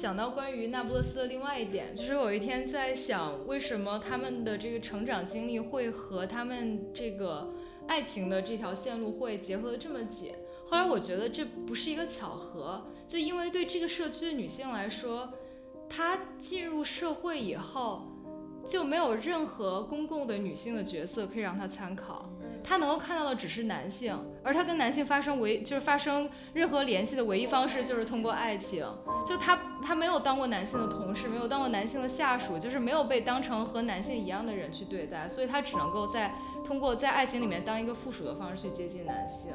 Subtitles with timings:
[0.00, 7.52] 想到关于那不勒斯的另外一点，就是有一天在想，为什么他们的这个成长经历会和他们这个
[7.86, 10.32] 爱情的这条线路会结合的这么紧？
[10.70, 15.34] 后来我觉得这不是一个巧合，就因为对这个社区的女性来说，
[15.86, 18.06] 她进入社会以后。
[18.66, 22.29] 就没有任何公共的女性的角色可以让她参考，
[22.70, 28.86] 她能够看到的只是男性，而她跟男性发生唯就是发生任何联系的唯一方式就是通过爱情。
[29.26, 36.32] 就她她没有当过男性的同事，没有当过男性的下属，就是没有被当成和男性一样的人去对待，所以她只能够在
[36.64, 39.50] 通过在爱情里面当一个附属的方式去接近男性，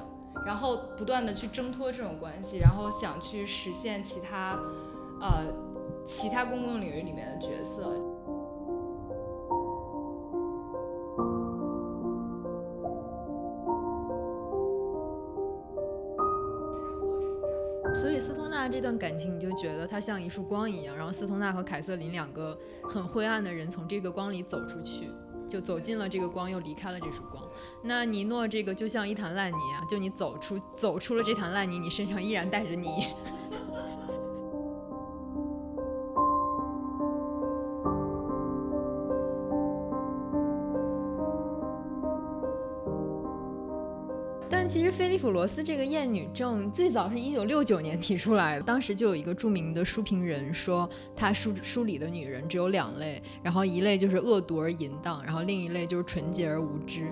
[0.45, 4.59] 然后不断的去挣脱这种关系，然后想去实现其他
[5.21, 5.45] 呃
[6.05, 7.93] 其他公共领域里面的角色。
[18.75, 25.09] 这段感情，你就觉得他像一束光一样，然后斯通纳和凯瑟琳两个很灰暗的人从这个光里走出去，
[25.47, 27.41] 就走进了这个光，又离开了这束光。
[27.81, 33.15] 那尼诺这个就像一滩烂泥啊，就你走出走出了这滩烂泥，你身上依然带着泥。
[44.75, 57.09] 其实菲利普·罗斯这个厌女症最早是一九六九年提出来的，当时就有一个著名的书评人说，他书书里的女人只有两类，然后一类就是恶毒而淫荡，然后另一类就是纯洁而无知。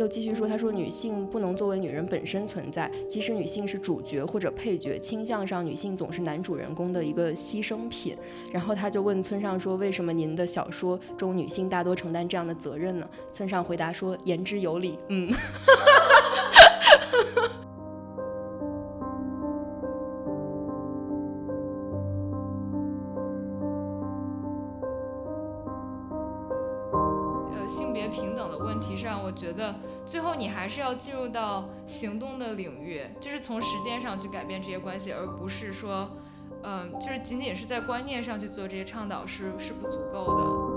[0.00, 8.16] 又继续说，他说女性不能作为女人本身存在，即使女性是主角或者配角，倾向上女性总是男主人公的一个牺牲品。
[8.50, 13.06] 然后他就问村上说，为什么您的小说中女性大多承担这样的责任呢？
[13.30, 14.98] 村上回答说，言之有理。
[15.08, 15.30] 嗯。
[30.10, 36.10] 最后你还是要进入到行动的领域，就是从时间上去改变这些关系，而不是说，
[36.64, 40.69] 嗯，就是仅仅是在观念上去做这些倡导是是不足够的。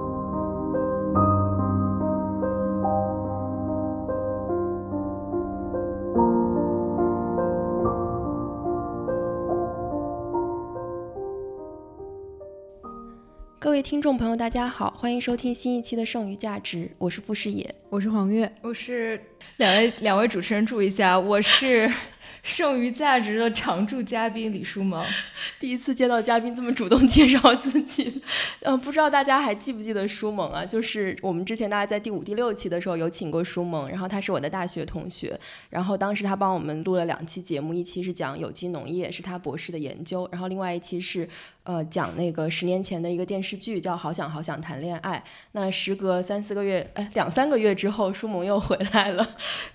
[13.84, 19.22] 听众朋友，大家好，欢迎收听新一期的《剩余价值》，我是傅视野，我是黄月，我是
[19.58, 21.92] 两位两位主持人，注意一下，我是。
[22.42, 25.02] 剩余价值的常驻嘉宾李书萌，
[25.62, 28.22] 第一次见到嘉宾这么主动介绍自己，
[28.62, 30.66] 嗯， 不知道大家还记不记得书萌啊？
[30.66, 35.38] 就是我们之前大家在第五、第六期的时候有请过书萌，然后他是我的大学同学，
[35.70, 41.28] 然后当时他帮我们录了两期节目，一期是讲有机农业，是他博士的研究，然后另外一期是
[41.64, 45.24] 呃讲那个十年前的一个电视剧叫《好想好想谈恋爱》。
[45.54, 49.26] 那时隔三四个月，哎，两三个月之后，舒萌又回来了。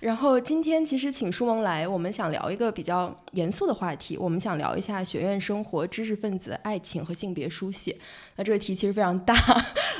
[0.01, 2.59] 然后今天其实请舒萌来，我们想聊一。
[2.59, 7.95] 个比较严肃的话题，我们想聊一下学院生活、知识分子、爱情和性别书写。
[8.35, 9.33] 那这个题其实非常大，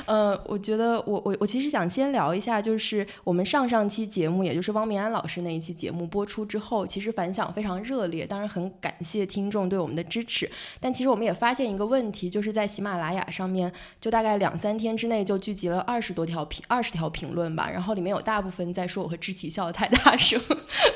[0.04, 10.46] 呃，我觉得我我我其实想先聊一下，就是我们上上期节目，也就是汪明安老师那一期节目播出之后，其实反响非常热烈，当然很感谢听众对我们的支持。
[10.78, 13.70] 但其实我们也发现一问题，就是在喜马拉雅上面，
[14.00, 20.40] 就大概两三天之内就聚集了二十多条评二十条评论吧，然后里面有大部分在说我和志奇笑得太大声，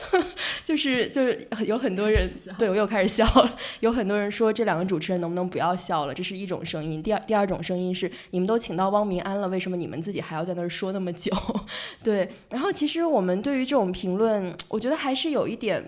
[0.64, 7.02] 就是就是有很多人对我又开始笑了，有很多人说这两个主持人能不能不要笑了，这是一种声音。
[7.02, 7.20] 第二。
[7.26, 11.32] 第二种声音是，你们都请到汪明安了，为什么你们自己还要在那儿说那么久？
[12.04, 15.82] 对，然后其实我们对于这种评论，我觉得还是有一点。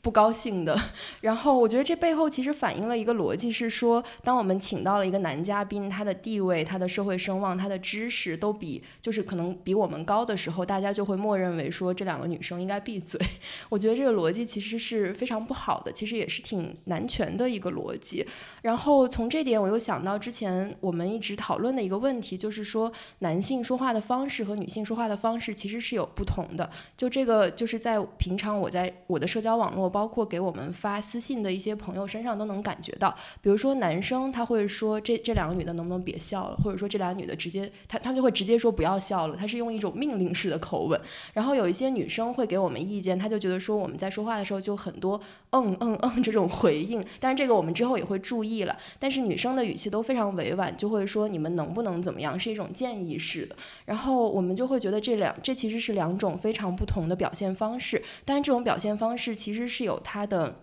[0.00, 0.78] 不高兴的，
[1.22, 13.20] 然后我觉得这背后其实反映了一个逻辑，是说，当我们请到了一个男嘉宾，他的地位、他的社会声望、他的知识都比就是可能比我们高的时候，大家就会默认为说这两个女生应该闭嘴。
[13.68, 18.24] 我觉得这个逻辑其实是非常不好的，其实也是挺男权的一个逻辑。
[18.62, 26.70] 然后从这点，我又想到之前我们一直讨论的一个问题，就是说男性说话的方式和女性说话的方式其实是有不同的。
[26.96, 29.87] 就这个，就是在平常我在我的社交网络。
[29.88, 33.14] 包括给我们发私信的一些朋友身上都能感觉到。
[33.40, 41.00] 比如说男生他会说这这两个女的能不能别笑了，或者说这俩女的直接他他们就会直接说不要笑了，他是用一种命令式的口吻。
[41.32, 45.20] 然后有一些女生会给我们意见，他就觉得说我们在说话的时候就很多
[45.50, 48.76] 嗯嗯嗯这种回应，但是这个我们之后也会注意了。
[48.98, 53.56] 但是女生的语气都非常委婉，就会说你们能不能怎么样，是一种建议式的。
[53.86, 60.56] 然后我们就会觉得这两这其实是两种非常不同的表现方式，但是这种表现方式其实是是有它的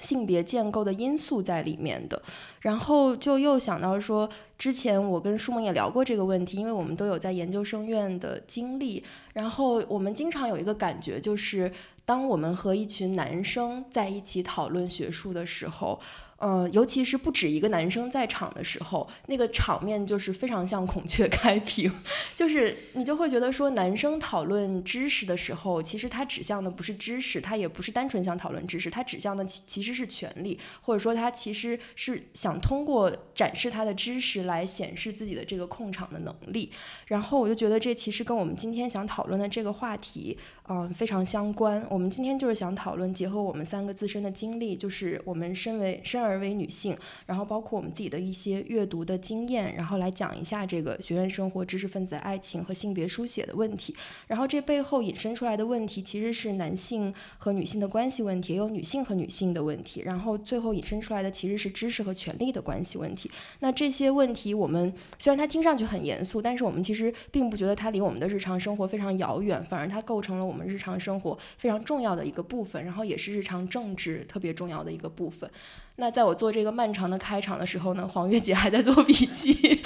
[0.00, 2.22] 性别建构的因素在里面的。
[2.60, 4.26] 然后就又想到说，
[4.56, 9.04] 之前我跟舒萌也聊过这个问题，因为我们都有在研究生院的经历，
[9.34, 11.70] 然后我们经常有一个感觉，就是
[12.06, 16.00] 当我们和一群男生在一起讨论学术的时候。
[16.38, 21.90] 嗯，尤其是不止一个男生在场的时候，那个场面就是非常像孔雀开屏，
[22.36, 36.70] 就是你就会觉得说，男生讨论知识的时候，其实他指向的不是知识，他也不是单纯想讨论知识，他指向的其其实是权利，或者说他其实是想通过展示他的知识来显示自己的这个控场的能力。
[37.06, 40.36] 然后我就觉得这其实跟我们今天想讨论的这个话题，
[40.68, 41.82] 嗯，非常相关。
[41.88, 46.25] 我们今天就是想讨论结合我们三个自身的经历，就是我们身为身。
[46.26, 46.96] 而为女性，
[47.26, 53.94] 然后包括我们自己的一些阅读的经验，然后来讲一下这个学院生活、知识分子爱情和性别书写的问题。
[54.26, 60.02] 然后这背后引申出来的问题，其实是男性和女性的关系问题，也有女性和女性的问题。
[60.02, 63.30] 然后最后引申出来的其实是知识和权力的关系问题。
[63.60, 75.50] 那这些问题，我们虽然它听上去很严肃，但是我们其实并不觉得它离我们的日常生活非常遥远，反而它构成了我们日常生活非常重要的一个部分，然后也是日常政治特别重要的一个部分。
[75.96, 79.80] 那在我做这个漫长的开场的时候呢，黄月姐还在做笔记。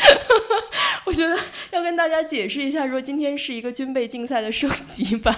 [1.07, 1.37] 我觉得
[1.71, 5.35] 要跟大家解释一下，说今天是一个军备竞赛的升级版。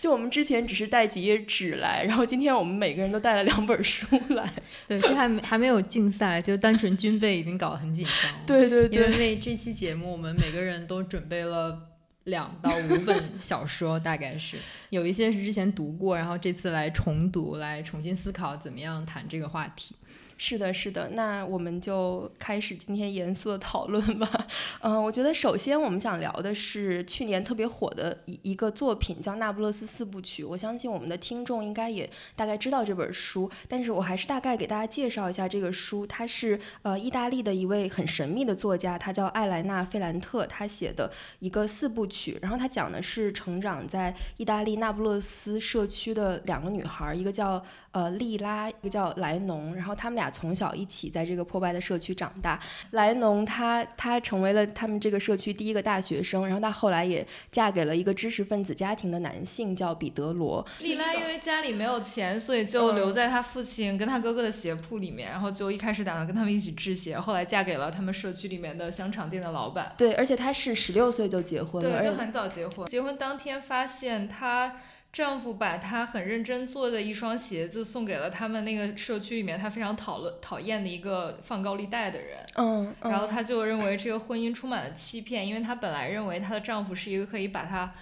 [0.00, 4.52] 就我们之前只是带几页纸来，然后今天我们每个人都带了两本书来。
[4.86, 8.32] 对，这还没还没有竞赛，就单纯军备已经搞得很紧张。
[8.46, 8.98] 对对对。
[8.98, 11.78] 因为为这期节目，我们每个人都准备了
[12.24, 14.58] 两到五本小说，大概是
[14.90, 19.94] 有一些是之前读过，然后这次来重读，来重新思考怎么样谈这个话题。
[20.36, 24.28] 是的，是的，那我们就开始今天严肃的讨论吧。
[24.80, 30.44] 嗯，我觉得首先我们想聊的是去年特别火的一一个作品，叫《那不勒斯四部曲》。
[30.48, 36.06] 我相信我们的听众应该也大概知道这本书，但是我还是大概给大家介绍一下这个书。
[36.06, 42.38] 它是呃意大利的一位很神秘的作家，他叫艾莱娜·费兰特，他写的一个四部曲。
[42.42, 47.64] 然后他讲的是成长在意大利那不勒斯社区的两个女孩，一个叫。
[47.94, 52.58] 呃，莉拉，一个叫莱农，然后他们俩从小一起在这个破败的社区长大。
[52.90, 60.64] 莱农他他成为了他们这个社区第一个大学生，然后他后来也嫁给了一个知识分子家庭的男性，叫彼得罗。
[60.80, 69.92] 莉拉因为家里没有钱，所以就留在他父亲跟他哥哥的鞋铺里面，然后就一开始打算跟他们一起制鞋，后来嫁给了他们社区里面的香肠店的老板。
[69.96, 72.86] 对，而且他是十六岁就结婚了，对，就很早结婚。
[72.86, 74.76] 结婚当天发现她。
[75.14, 87.94] 丈夫把她很认真做的一双鞋子送给了他们那个社区里面他非常讨论讨厌的一个放高利贷的人，嗯，然后她就认为这个婚姻充满了欺骗，因为她本来认为她的丈夫是一个可以把她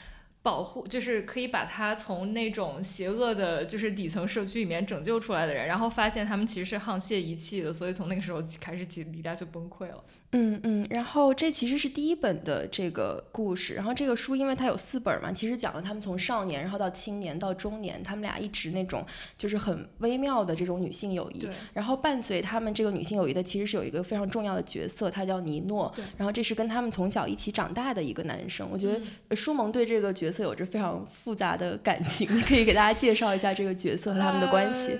[0.43, 10.02] 保护，就是可以把他从那种邪恶的，就是底层社区里面拯救出来的人，然后发现他们其实是沆瀣一气的，所以从那个时候开始起，李佳就崩溃了。
[10.35, 19.05] 嗯嗯，然后这其实是第一本的这个故事，然后这个书因为它有四本嘛，其实讲了他们从少年，然后到青年到中年，他们俩一直那种
[19.37, 21.47] 就是很微妙的这种女性友谊。
[21.75, 25.95] 然后伴随他们这个女性友谊的，其实是有一个非常重要的角色，他叫尼诺。
[26.16, 28.66] 然后这是跟他们从小一起长大的一个男生。
[28.73, 28.90] 我觉
[29.28, 34.99] 得舒萌对这个角色有着非常复杂的感情， 你可以给大家介绍一下这个角色和他们的关系。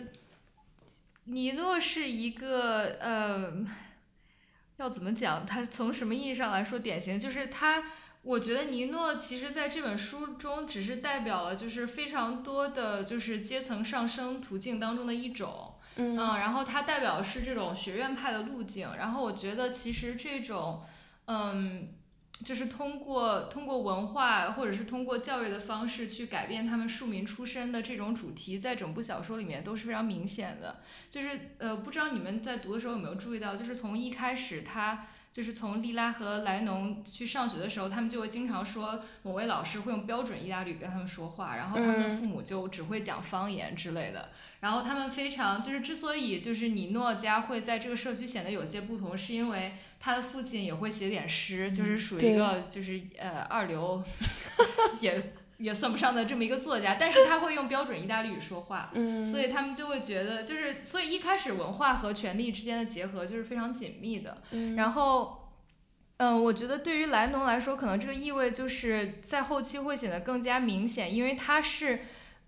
[1.25, 3.67] 尼诺是一个呃。
[4.79, 5.47] 要怎么讲？
[5.47, 7.17] 他从什么意义上来说典型？
[7.17, 7.85] 就是他，
[8.23, 18.97] 我觉得尼诺其实在这本书中只是代表了，就是非常多的就是阶层上升途径当中的一种，嗯，然后它代表的是这种学院派的路径。
[18.97, 20.83] 然后我觉得其实这种，
[21.27, 21.91] 嗯。
[22.45, 30.81] 就是通过通过文化或者是通过教育的方式去改变他们庶民出身的这种主题，在整部小说里面都是非常明显的。
[31.09, 44.31] 就是呃，不知道你们在读的时候有没有注意到，就是从一开始他就是从利拉和莱农去上学的时候，他们就会经常说某位老师会用标准意大利语跟他们说话，然后他们的父母就只会讲方言之类的。
[44.63, 49.75] 然后他们非常就是之所以就是尼诺家会在这个社区显得有些不同，是因为。
[50.05, 54.03] 他的父亲也会写点诗，就是属于一个就是呃二流，
[55.01, 64.43] 也也算不上的这么一个作家，但是他会用标准意大利语说话，嗯，所以他们就会觉得，就是所以一开始文化和权力之间的结合就是非常紧密的。
[64.51, 65.53] 嗯然后，
[66.17, 72.01] 嗯，我觉得对于莱农来说，可能这个意味就是在后期会显得更加明显，因为他是，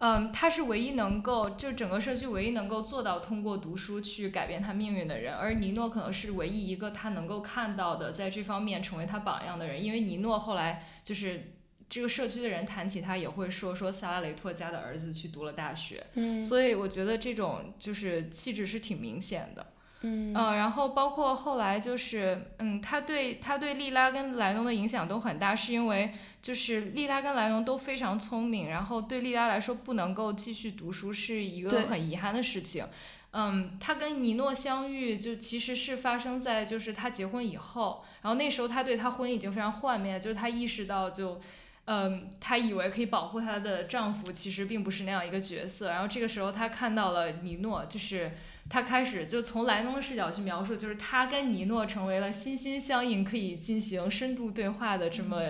[0.04, 11.50] 嗯，他是唯一能够就整个社区唯一能够做到通过读书去改变他命运的人，而尼诺可能是唯一一个他能够看到的在这方面成为他榜样的人，因为尼诺后来就是。
[11.86, 19.66] 这个社区的人谈起他也会说说萨拉雷托家的儿子去读了大学，嗯所以我觉得这种就是气质是挺明显的。
[20.06, 32.86] 嗯嗯，然后包括后来就是，嗯，他对他对莉拉跟莱农的影响都很大，是因为就是莉拉跟莱农都非常聪明，然后对莉拉来说不能够继续读书是一个很遗憾的事情。
[33.32, 41.40] 嗯，他跟尼诺相遇就其实是发生在就是他结婚以后，然后那时候他对他婚姻已经非常幻灭，就是他意识到就。
[41.86, 45.90] 嗯，她以为可以保护她的丈夫，其实并不是那样一个角色。
[45.90, 48.32] 然后这个时候，她看到了尼诺，就是
[48.68, 55.42] 她开始就从莱农的视角去描述，就是他跟尼诺成为了心心相印，可以进行深度对话的这么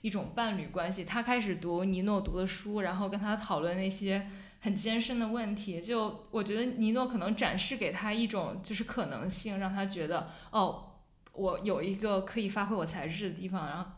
[0.00, 1.04] 一种伴侣关系。
[1.04, 4.28] 他开始读尼诺读的书，然后跟他讨论那些
[4.60, 5.80] 很艰深的问题。
[5.80, 10.92] 就我觉得尼诺可能展示给他一种就是可能性，让他觉得哦，
[11.32, 13.92] 我有一个可以发挥我才智的地方，然后。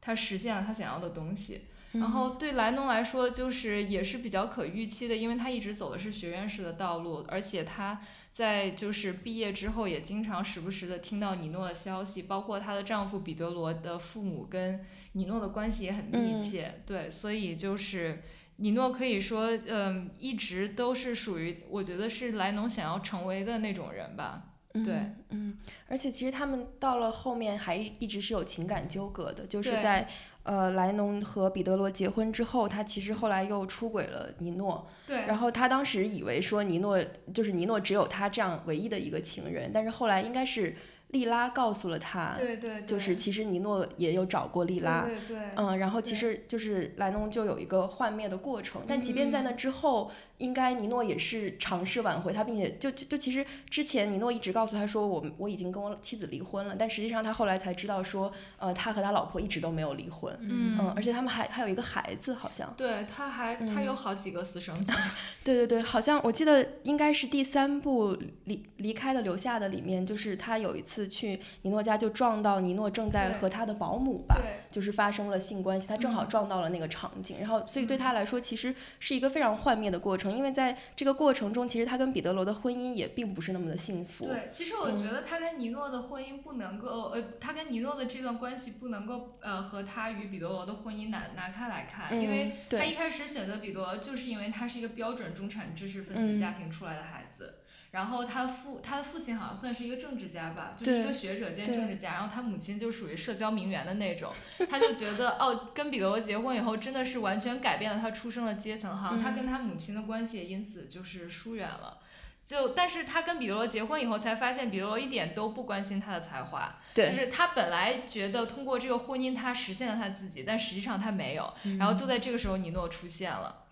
[0.00, 18.22] 他实现了他想要的东西，嗯然后对莱农来说，就是也是比较可预期的，因为他一直走的是学院式的道路，而且他在就是毕业之后，也经常时不时的听到尼诺的消息，包括她的丈夫彼得罗的父母跟尼诺的关系也很密切，对，所以就是
[18.56, 24.44] 尼诺可以说，嗯，一直都是属于我觉得是莱农想要成为的那种人吧。
[24.74, 30.06] 对嗯，嗯，而且其实他们到了后面还一直是有情感纠葛的，就是在
[30.48, 36.98] 呃莱农和彼得罗结婚之后，他其实后来又出轨了尼诺，对，然后他当时以为说尼诺
[37.34, 40.74] 就是尼诺只有他这样唯一的一个情人，但是后来应该是
[41.08, 64.92] 莉拉告诉了他，对对，就是其实尼诺也有找过莉拉，对对对，嗯，然后其实就是莱农就有一个幻灭的过程，但即便在那之后，应该尼诺也是尝试挽回他，并且就就就其实之前尼诺一直告诉他说我我已经跟我妻子离婚了，但实际上他后来才知道说，呃，他和他老婆一直都没有离婚，嗯嗯，而且他们还还有一个孩子，好像，对，他还他有好几个私生子，
[65.42, 74.67] 对对对，好像我记得应该是第三部离离开的留下的里面，就是他有一次去尼诺家就撞到尼诺正在和他的保姆吧，对。
[74.70, 76.28] 就是发生了性关系，他正好嗯。
[76.28, 84.26] 撞到了那个场景，然后所以对他来说其实是一个非常幻灭的过程，因为在这个过程中，其实他跟彼得罗的婚姻也并不是那么的幸福。
[84.26, 96.36] 对，其实我觉得他跟尼诺的婚姻不能够，呃，他跟尼诺的这段关系不能够，呃，和他与彼得罗的婚姻拿拿开来看，因为嗯他一开始选择彼得罗，就是因为他是一个标准中产知识分子嗯。
[96.38, 97.60] 家庭出来的孩子。
[97.90, 104.30] 然后他父他的父亲好像算是一个政治家吧，就是一个学者兼政治家，然后他母亲就属于社交名媛的那种，
[104.68, 111.98] 他就觉得哦，跟彼得罗结婚以后真的是完全改变了他出生的阶层，好像他嗯跟他母亲的关系也因此就是疏远了。
[112.44, 121.52] 就，但是他跟彼得罗结婚以后，才发现彼得罗一点都不关心他的才华，就，是他本来觉得通过这个婚姻他实现了他自己，但实际上他没有。
[121.64, 123.64] 嗯然后就在这个时候，尼诺出现了。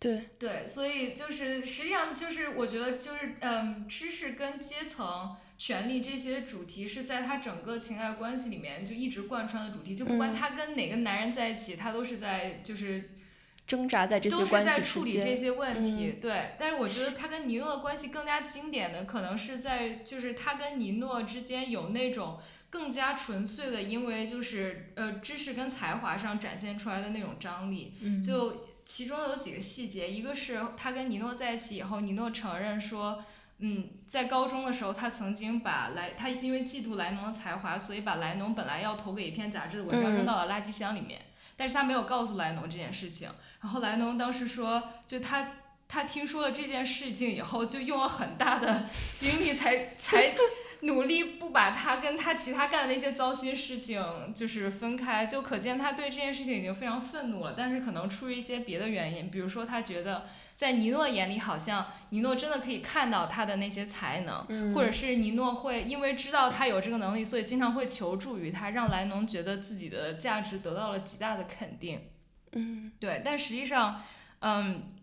[0.00, 13.10] 对，对，所以就是实际上就是我觉得就是嗯，知识跟阶层、权力这些主题是在他整个情爱关系里面就一直贯穿的主题，就不管嗯他跟哪个男人在一起，他都是在就是
[13.66, 15.02] 挣扎在这都是些关系在处。
[15.02, 16.52] 理这些问题，对。
[16.60, 22.38] 但是我觉得他跟尼诺的关系更加经典的，可能是在就是他跟尼诺之间有那种
[22.70, 27.94] 更加纯粹的，因为就是呃知识跟才华上展现出来的那种张力。
[28.00, 33.22] 嗯就其中有几个细节，一个是他跟尼诺在一起以后，尼诺承认说。
[33.60, 41.20] 嗯，在高中的时候，他曾经把莱他因为嫉妒莱农的才华，所以把莱农本来要投给一篇杂志的文章嗯扔到了垃圾箱里面。
[41.56, 43.28] 但是他没有告诉莱农这件事情。
[43.60, 45.54] 然后莱农当时说，就他
[45.88, 50.36] 他听说了这件事情以后，就用了很大的精力才才
[50.82, 54.00] 努力不把他跟他其他干的那些糟心事情
[54.34, 57.54] 就是分开，就可见他对这件事情已经非常愤怒了。
[57.56, 72.02] 但是可能出于一些别的原因，比如说他觉得在尼诺眼里，好像尼诺真的可以看到他的那些才能，嗯或者是尼诺会因为知道他有这个能力，所以经常会求助于他，让莱农觉得自己的价值得到了极大的肯定。
[72.52, 74.02] 嗯对，但实际上，
[74.40, 74.94] 嗯，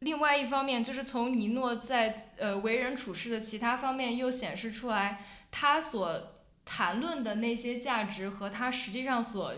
[0.00, 9.54] 另外一方面就是从尼诺在呃为人处事的其他方面又显示出来，他所谈论的那些价值和他实际上所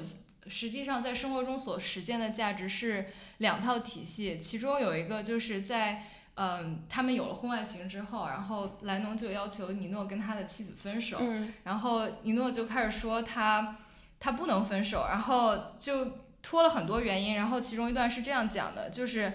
[0.46, 3.06] 实际上在生活中所实践的价值是
[3.38, 6.06] 两套体系，其中有一个就是在。
[6.36, 11.18] 嗯，他们有了婚外情之后，然后莱农就要求尼诺跟他的妻子分手，
[11.64, 13.76] 然后尼诺就开始说他
[14.18, 19.34] 他不能分手，然后就拖了很多原因，然后其中一段是这样讲的，就是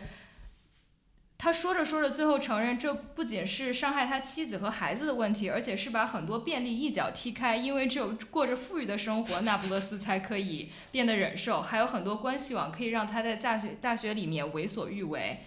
[1.37, 15.39] 他说着说着，最后承认这不仅是伤害他妻子和孩子的问题，而且是把很多便利一脚踢开，因为只有过着富裕的生活，那不勒斯才可以变得忍受，还有很多关系网可以让他在大学大学里面为所欲为。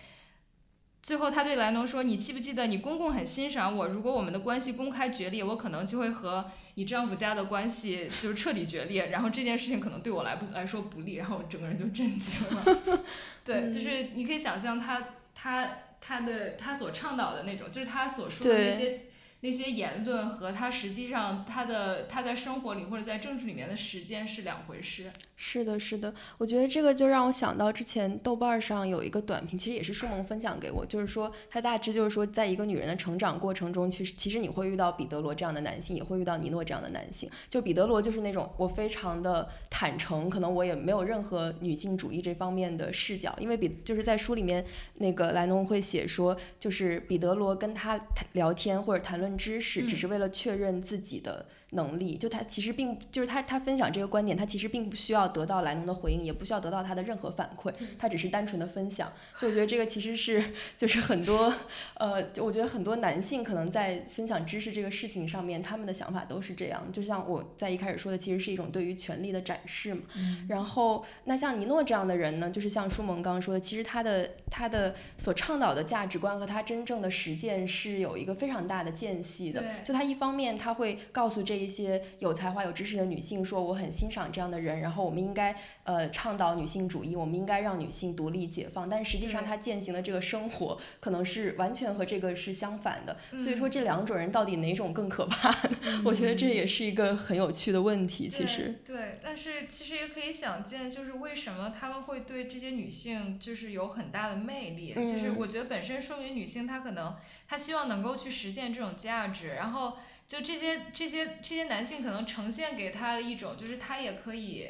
[1.00, 3.86] 最后，他对莱农说：“你记不记得，你公公很欣赏我。
[3.86, 9.06] 如果我们的关系公开决裂，我可能就会和你丈夫家的关系就是彻底决裂。
[9.06, 11.14] 然后这件事情可能对我来不来说不利。
[11.14, 13.04] 然后我整个人就震惊了。
[13.44, 15.02] 对，就是你可以想象他
[15.40, 15.68] 他
[16.00, 19.02] 他的他所倡导的那种，就是他所说的那些。”
[19.40, 25.12] 那些言论和他实际上他的他在生活里或者在政治里面的实践是两回事。
[25.36, 37.30] 是的，是的，我觉得这个就让我想到之前豆瓣上有一个短评，其实也是舒萌分享给我，就是说他大致就是说，在一个女人的成长过程中，其实其实你会遇到彼得罗这样的男性，也会遇到尼诺这样的男性。
[37.48, 48.00] 就彼得罗就是那种我非常的坦诚，可能我也没有任何女性主义这方面的视角，因为比就是在书里面那个莱农会写说，就是彼得罗跟他
[48.32, 49.27] 聊天或者谈论。
[49.36, 51.46] 知识只是为了确认自己的。
[51.70, 59.12] 能力就他其实并就是他他分享这个观点，他其实并不需要得到莱农的回应，也不需要得到他的任何反馈，他只是单纯的分享。
[59.36, 60.42] 就我觉得这个其实是
[60.78, 61.52] 就是很多
[61.94, 66.90] 呃，我觉得很多男性可能在分享知识这个事情上面，他们的想法都是这样。
[66.90, 70.02] 就像我在一开始说的，其实是一种对于权力的展示嘛。
[70.48, 79.62] 然后那像尼诺这样的人呢，就是像舒萌刚刚说的，其实他的他的所倡导的价值观和他真正的实践是有一个非常大的间隙的。
[79.84, 93.16] 就他一方面他会告诉这一些有才华、有知识的女性说：“我很欣赏这样的人，然后我们应该呃倡导女性主义，我们应该让女性独立解放。”但实际上，她践行的这个生活可能是完全和这个是相反的。
[93.36, 95.54] 所以说，这两种人到底哪种更可怕？
[96.04, 98.28] 我觉得这也是一个很有趣的问题。
[98.28, 104.94] 其实，对，但是其实也可以想见，就是为什么他们会对这些女性就是有很大的魅力。
[104.94, 107.16] 就是我觉得本身说明女性她可能
[107.48, 109.96] 她希望能够去实现这种价值，然后。
[110.28, 114.68] 就这些这些这些男性可能呈现给他的一种，就是他也可以，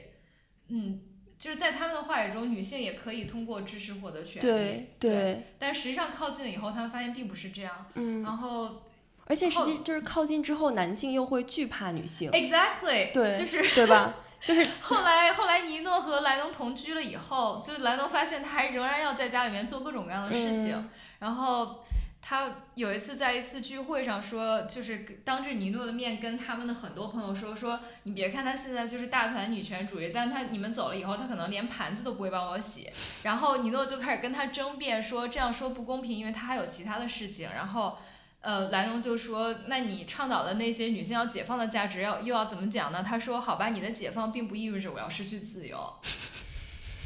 [0.69, 1.01] 嗯，
[1.37, 4.47] 就是在他们的话语中，女性也可以通过知识获得权利。
[4.47, 5.47] 对对。
[5.59, 7.87] 但实际上靠近了以后，他们发现并不是这样。
[7.95, 8.23] 嗯。
[8.23, 8.85] 然后。
[9.27, 12.31] 而且实际就是靠近之后，男性又会惧怕女性。
[12.31, 13.13] Exactly。
[13.13, 13.35] 对。
[13.37, 14.15] 就是对吧？
[14.41, 21.85] 就是后来后来尼诺和莱农同居了以后，就是莱农发现他还仍然要在家里面做各种各样的事情，然后。
[22.21, 32.91] 他有一次在一次聚会上说，就是当着尼诺的面跟他们的很多朋友说，说你别看他现在就是大团女权主义，但他你们走了以后，他可能连盘子都不会帮我洗。
[33.23, 37.49] 然后尼诺就开始跟他争辩说这样说不公平，因为他还有其他的事情。
[37.55, 37.97] 然后，
[38.41, 43.03] 呃，兰荣就说，那你倡导的那些女性要解放的价值要又要怎么讲呢？
[43.03, 45.95] 他说，好吧，你的解放并不意味着我要失去自由。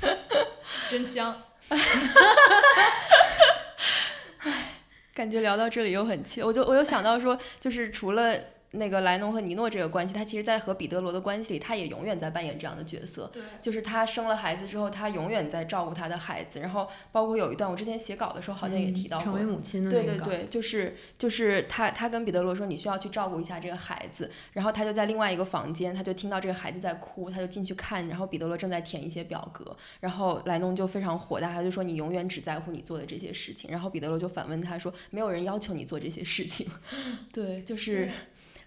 [0.90, 1.42] 真香。
[5.14, 8.38] 感觉聊到这里又很气，我就我又想到说，就是除了。
[8.72, 13.30] 那个莱农和尼诺这个关系，他其实，在和彼得罗的关系里，他也永远在扮演这样的角色。
[13.32, 16.58] 对，就是他生了孩子之后，他永远在照顾他的孩子。
[16.60, 24.30] 然后，包括有一段，我之前写稿的时候好像也提到过，成为母亲的对对对，就是就是他他跟彼得罗说，你需要去照顾一下这个孩子。
[24.52, 29.76] 然后他就在另外一个房间，他就听到这个孩子在哭，他就进去看，然后彼得罗正在填一些表格。
[30.00, 33.70] 然后莱农就非常火大，他就说你永远只在乎你做的这些事情。
[33.70, 36.66] 然后彼得罗就反问他说，没有人要求你做这些事情。
[37.32, 38.08] 对，就是。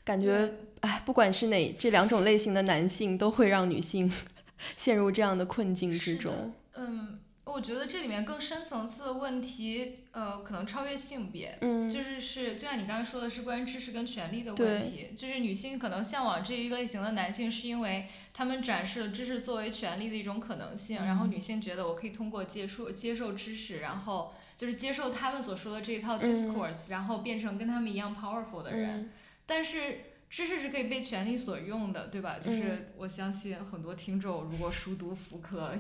[0.06, 4.10] 感觉，哎，不管是哪这两种类型的男性，都会让女性
[4.78, 6.54] 陷入这样的困境之中。
[6.76, 11.58] 嗯，我觉得这里面更深层次的问题，呃，可能超越性别。
[11.62, 11.90] 嗯。
[11.90, 15.10] 就是是，就像你刚才说的是关于知识跟权利的问题。
[15.16, 21.04] 就是女性可能向往这一类型的男性，是因为他们展示了知识作为权利的一种可能性。
[21.04, 29.10] 然后女性觉得我可以通过接触接受知识，然后就是接受他们所说的这一套 discourse，然后变成跟他们一样 powerful 的人。
[29.46, 32.38] 但是知识是可以被权力所用的，对吧？
[32.40, 35.74] 就是我相信很多听众如果熟读福柯，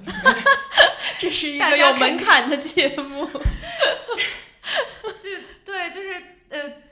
[1.19, 3.25] 这是一个有门槛的节目。
[5.17, 5.29] 就
[5.65, 6.84] 对，就是呃。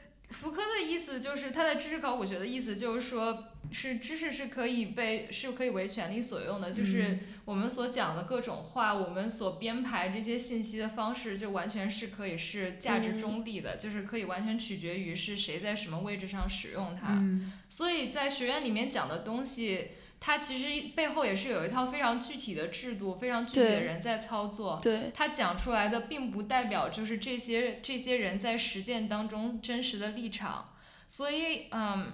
[0.43, 17.23] 福柯的意思就是他的知识考古学的意思就是说，是知识是可以被是可以为权力所用的，就是我们所讲的各种话，我们所编排这些信息的方式，就完全是可以是价值中立的，就是可以完全取决于是谁在什么位置上使用它。
[17.69, 19.91] 所以在学院里面讲的东西。
[20.25, 24.79] 它其实背后也是有一套非常具体的制度，非常具体的人在操作。
[24.81, 30.75] 对，他讲出来的并不代表就是这些这些人在实践当中真实的立场。
[31.09, 32.13] 所以，嗯，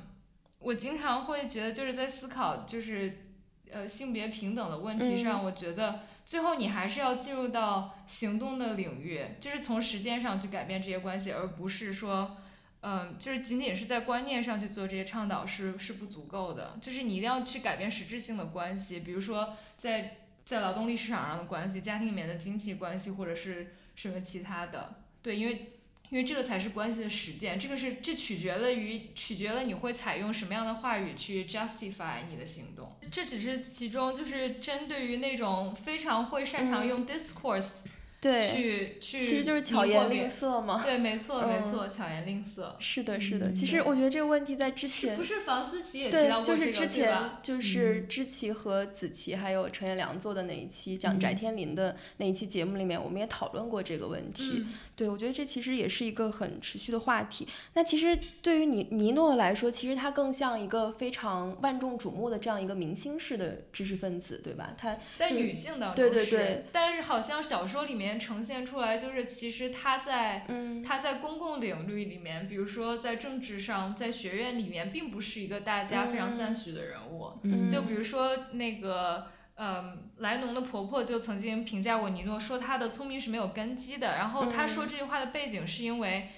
[0.58, 3.28] 我经常会觉得就是在思考就是
[3.70, 6.00] 呃性别平等的问题上，我觉得。
[6.26, 12.38] 最后，你还是要进入到行动的领域，就是从实践上去改变这些关系，而不是说，
[12.82, 16.78] 嗯，就是仅仅是在观念上去做这些倡导是是不足够的。
[16.82, 24.96] 就是你一定要去改变实质性的关系，比如说在在劳动力市场上的关系、家庭里面的经济关系，或者是什么其他的。
[25.22, 25.74] 对，因为。
[26.12, 37.82] 因为这个才是关系的实践，这个是这取决了于取决了你会采用什么样的话语去 justify 你的行动，这只是其中就是针对于那种非常会擅长用 discourse。
[38.22, 40.84] 对，去去，其实就是巧言令色嘛。
[40.84, 42.76] 对，没错，没错，巧言令色。
[42.78, 43.54] 是的，是的。
[43.54, 54.66] 其实我觉得这个问题在之前，不是房思琪也提到过这个，就是之前就是知琪和子琪还有陈彦良做的那一期讲翟天临的那一期节目里面，我们也讨论过这个问题。
[55.00, 57.48] 对，我觉得这其实也是一个很持续的话题。
[57.76, 64.74] 那其实对于尼尼诺来说，其实他更像一个非常万众瞩目的这样一个明星式的知识分子，对吧？
[64.78, 68.10] 他在女性当中对对对，但是好像小说里面。
[68.20, 70.46] 呈现出来就是，其实他在
[70.84, 77.32] 他在公共领域里面，比如说在政治上，在学院里面，并不是一个大家非常赞许的人物。
[77.70, 79.28] 就比如说那个，
[79.60, 84.16] 嗯，莱农的婆婆就曾经评价过尼诺，说他的聪明是没有根基的。
[84.16, 86.30] 然后他说这句话的背景是因为。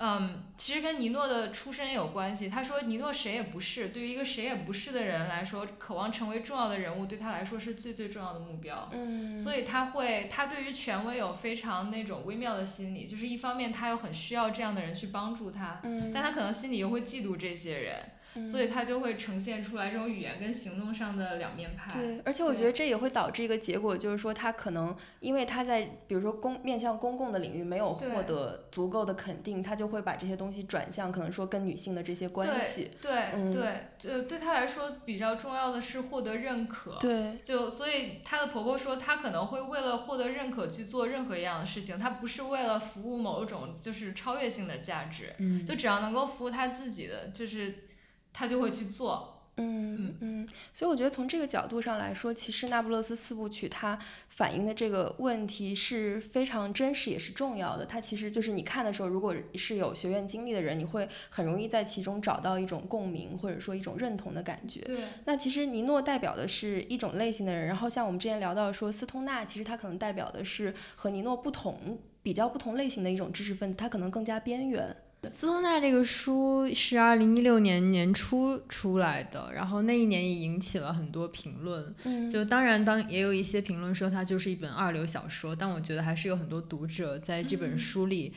[0.00, 2.48] 嗯，其实跟尼诺的出身有关系。
[2.48, 8.88] 他说，尼诺谁也不是，对于一个谁也不是的人来说，渴望成为重要的人物，对他来说是最最重要的目标。
[8.92, 15.80] 嗯，所以他会，他对于权威有非常那种微妙的心理，就是一方面他又很需要这样的人去帮助他，
[16.14, 17.96] 但他可能心里又会嫉妒这些人。
[18.44, 21.98] 所以他就会呈现出来这种语言跟行动上的两面派。
[21.98, 32.90] 对，而且我觉得这也会导致一个结果，就是说他可能因为他在比如说公面向公共的领域没有获得足够的肯定，他就会把这些东西转向可能说跟女性的这些关系。
[33.00, 36.96] 对对，就对他来说比较重要的是获得认可。
[37.00, 45.34] 对，就所以她的婆婆说，她可能会为了获得认可去做任何一样的事情，她不是为了服务某一种就是超越性的价值，
[45.66, 47.87] 就只要能够服务她自己的，就是。
[48.32, 57.84] 他就会去做，嗯嗯，所以我觉得从这个角度上来说，其实《那不勒斯四部曲》它反映的这个问题是非常真实也是重要的。
[57.84, 64.80] 它其实就是你看的时候，如果是有学院经历的人，你会很容易在其中找到一种共鸣，或者说一种认同的感觉。
[64.82, 65.00] 对。
[65.24, 74.96] 那其实尼诺代表的是一种类型的人，然后像我们之前聊到说斯通纳，其实他可能代表的是和尼诺不同、比较不同类型的一种知识分子，他可能更加边缘。
[75.32, 81.94] 斯通纳这个书是二零一六年年初出来的，然后那一年也引起了很多评论。
[82.04, 88.32] 嗯，就当然当也有一些评论说它就是一本二流小说，但我觉得还是有很多读者在这本书里。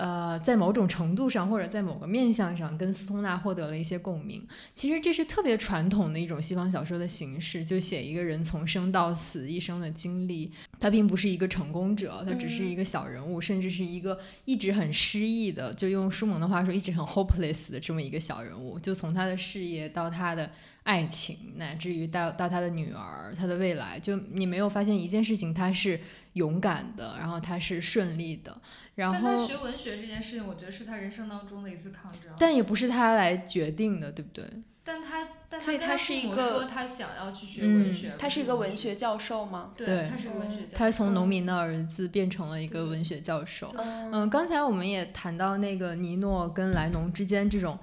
[0.00, 4.42] 呃，在某种程度上，或者在某个面相上，跟斯通纳获得了一些共鸣。
[4.74, 10.50] 其实这是特别传统的一种西方小说的形式，就写一个人从生到死一生的经历。
[10.78, 18.78] 他并不是一个成功者，他只是一个小人物，甚至是一个一直很失意的，就用舒蒙的话说，一直很 hopeless 的这么一个小人物。
[18.78, 20.50] 就从他的事业到他的
[20.90, 26.00] 爱情，乃至于到到他的女儿，他的未来，就你没有发现一件事情，他是
[26.32, 28.60] 勇敢的，然后他是顺利的。
[28.96, 32.32] 但他学文学这件事情，我觉得是他人生当中的一次抗争。
[32.40, 34.44] 但也不是他来决定的，对不对？
[34.82, 38.12] 但他，所以他是一个说他想要去学文学。
[38.18, 39.70] 他是一个文学教授吗？
[39.76, 40.76] 对，他是文学教授。
[40.76, 43.72] 他从农民的儿子变成了一个文学教授。
[43.76, 47.78] 嗯，刚才我们也谈到那个尼诺跟莱农之间这种。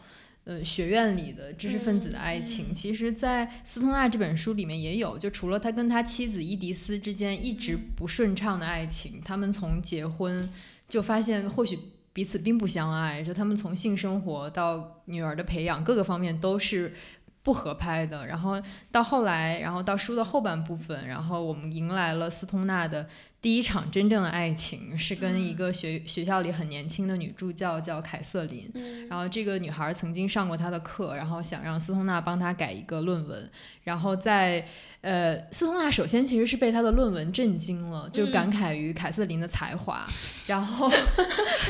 [0.47, 5.17] 呃，学院里的知识分子的爱情，其实，在斯通纳这本书里面也有。
[5.17, 10.49] 就除了他跟他妻子伊迪丝之间一直不顺畅的爱情，他们从结婚
[10.87, 11.77] 就发现或许
[12.13, 13.21] 彼此并不相爱。
[13.21, 16.95] 就他们从性生活到女儿的培养各个方面都是
[17.43, 18.25] 不合拍的。
[18.25, 18.53] 然后
[18.89, 23.09] 到后来，然后到书的后半部分，然后我们迎来了斯通纳的。
[23.47, 28.69] 第一场真正的爱情是跟一个学学校里很年轻的女助教叫凯瑟琳，
[29.09, 33.49] 然后这个女孩曾经上过他的课，然后想让斯通纳帮她改一个论文，
[33.87, 34.63] 然后在。
[35.01, 40.05] 呃，斯通纳首先其实是被他的论文震惊了，就感慨于凯瑟琳的才华，
[40.47, 40.89] 然后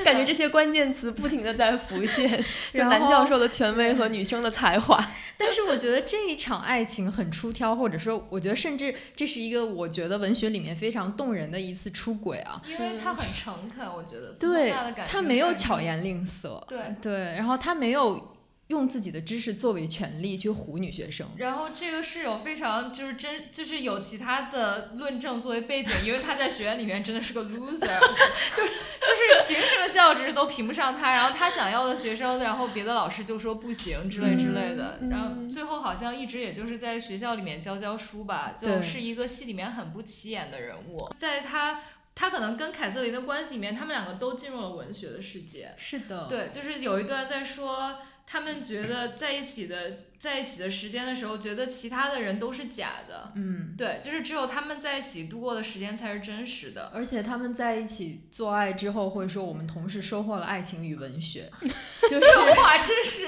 [0.04, 4.98] 感觉这些关键词不停的在浮现， 就男教授的权威和女生的才华。
[5.38, 14.74] 但是我觉得这一场爱情很出挑，或者说我觉得甚至这是一个我觉得文学里面非常动人的一次出轨啊，因为他很诚恳，我觉得对，
[15.06, 18.37] 他没有巧言令色，对对，然后他没有。
[18.68, 21.28] 用自己的知识作为权利去唬女学生。
[21.38, 41.82] 然后这个室友非常就是真就是有其他的论证作为背景，因为他在学院里面真的是个 loser， 就是就是凭什么教职都评不上他，然后他想要的学生，然后别的老师就说不行之类之类的，嗯然后最后好像一直也就是在学校里面教教书吧，就是一个戏里面很不起眼的人物，在他。
[42.20, 45.76] 他可能跟凯瑟琳的关系里面，他们两个都进入了文学的世界。
[45.78, 48.00] 是的，对，就是有一段在说，
[48.30, 53.32] 他们觉得在一起的在一起的时间的时候，觉得其他的人都是假的。
[53.36, 53.74] 嗯。
[53.78, 56.92] 对，就是只有他们在一起度过的时间才是真实的。
[56.94, 61.50] 而且他们在一起做爱之后，会说我们同时收获了爱情与文学，
[62.10, 63.28] 就是这话真是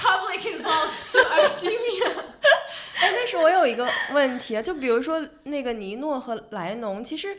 [0.00, 2.24] public insult to academia。
[2.96, 7.36] 哎，但是我有一个问题啊，就比如说那个尼诺和莱农，其实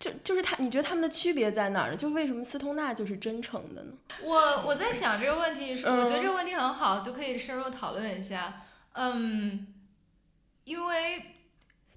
[0.00, 1.96] 就就是他，你觉得他们的区别在哪儿呢？
[1.96, 3.92] 就为什么斯通纳就是真诚的呢？
[4.22, 8.62] 我我在想这个问题，嗯我觉得这个问题很好，就可以深入讨论一下。
[8.94, 9.66] 嗯，
[10.64, 11.36] 因为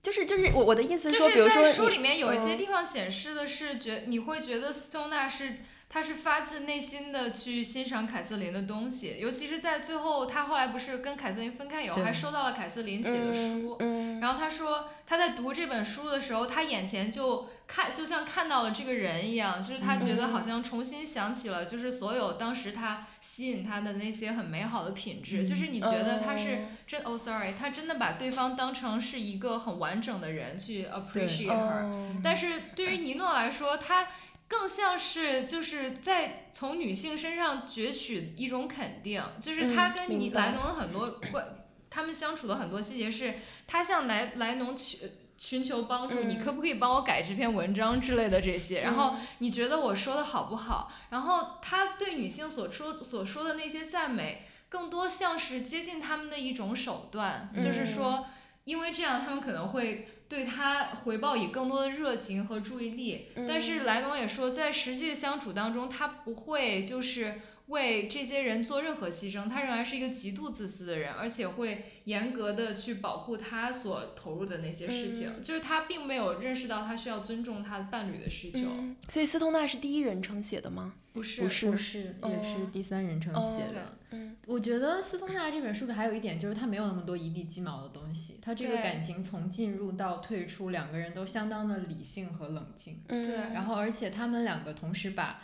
[0.01, 5.59] 就是就是我我的意思就是说，比如说在书里面有一些嗯地方显示的是觉，你会觉得斯通纳是
[5.93, 13.77] 他是发自内心的去欣赏凯瑟琳的东西，尤其是在最后，他后来不是跟凯瑟琳分开以后，还收到了凯瑟琳写的书。
[13.79, 31.84] 嗯，然后他说他在读这本书的时候，他眼前就看就像看到了这个人一样，就是他觉得好像重新想起了就是所有当时他吸引他的那些很美好的品质，嗯就是你觉得他是嗯真哦，sorry，他真的把对方当成是一个很完整的人去 appreciate her。
[31.84, 34.08] 哦但是对于尼诺来说，他
[34.53, 41.43] 更像是就是在从女性身上攫取一种肯定，就是他嗯跟你莱农的很多关，
[41.89, 43.33] 他们相处的很多细节是，
[43.65, 46.45] 他向莱莱农求寻求帮助，你嗯。
[46.45, 50.91] 可不可以帮我改这篇文章之类的这些，然后你觉得我说的好不好？
[51.09, 57.85] 然后他对女性所说所说的那些赞美，更多像是接近他们的一种手段，就是嗯。
[57.87, 58.27] 说，
[58.65, 63.27] 因为这样他们可能会对他回报以更多的热情和注意力。
[63.47, 67.36] 但是莱农也说，在实际的相处当中，他不会就是。
[67.67, 75.41] 为这些人做任何牺牲，他仍然是一个极度自私的人，而且会严格的去保护他所投入的那些事情。
[75.41, 80.93] 就是他并没有认识到他需要尊重他的伴侣的需求，嗯所以斯通纳是第一人称写的吗？
[81.13, 83.97] 不是不是不是也是哦第三人称写哦的。
[84.12, 93.01] 嗯我觉得斯通纳这本书里还有一点就是他没有那么多一地鸡毛的东西，他这个感情从进入到退出，两个人都相当的理性和冷静。
[93.08, 95.41] 嗯，对然后而且他们两个同时把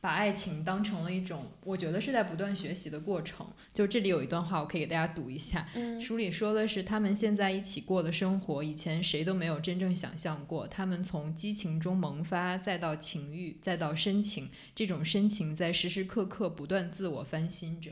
[0.00, 3.46] 把爱情当成了一种，我觉得是在不断学习的过程。
[3.72, 5.66] 就这里有一段话，我可以给大家读一下。
[5.74, 10.68] 嗯书里说的是他们现在一起过的生活，以前谁都没有真正想象过。
[10.68, 17.90] 他们从激情中萌发，再到情欲，再到深情，这种深情在时时刻刻不断自我翻新着。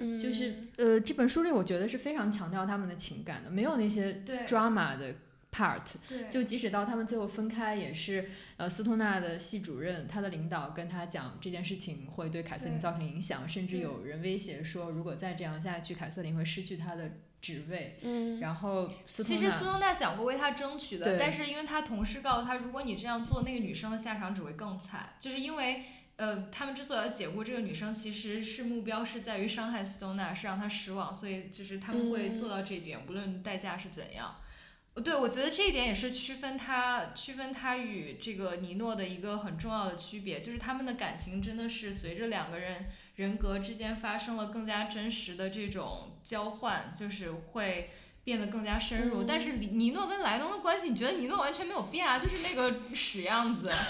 [0.00, 5.14] 嗯就是呃，这本书里我觉得是非常强调他们的情感的，没有那些对 drama 的
[5.52, 5.82] part。
[6.08, 17.10] 对就即使到他们最后分开，也是呃斯通纳的系主任，他的领导跟他讲这件事情会对凯瑟琳造成影响，甚至有人威胁说，如果再这样下去，凯瑟琳会失去她的
[17.42, 17.98] 职位。
[18.02, 25.84] 嗯然后其实斯通纳想过为他争取的，但是因为他同事告诉他，如果你这样做，那个女生的下场只会更惨，就是因为。
[26.20, 34.36] 呃，他们之所以要解雇这个女生，其实是目标是在于伤害斯通纳，是让她失望，所以就是他们会嗯做到这一点，无论代价是怎样。
[35.02, 47.92] 对，我觉得这一点也是区分他区分他与这个尼诺的一个很重要的区别，就是他们的感情真的是随着两个人人格之间发生了更加真实的这种交换，就是会
[48.24, 49.22] 变得更加深入。
[49.22, 53.70] 嗯但是尼尼诺跟莱农的关系，你觉得尼诺完全没有变啊，就是那个屎样子。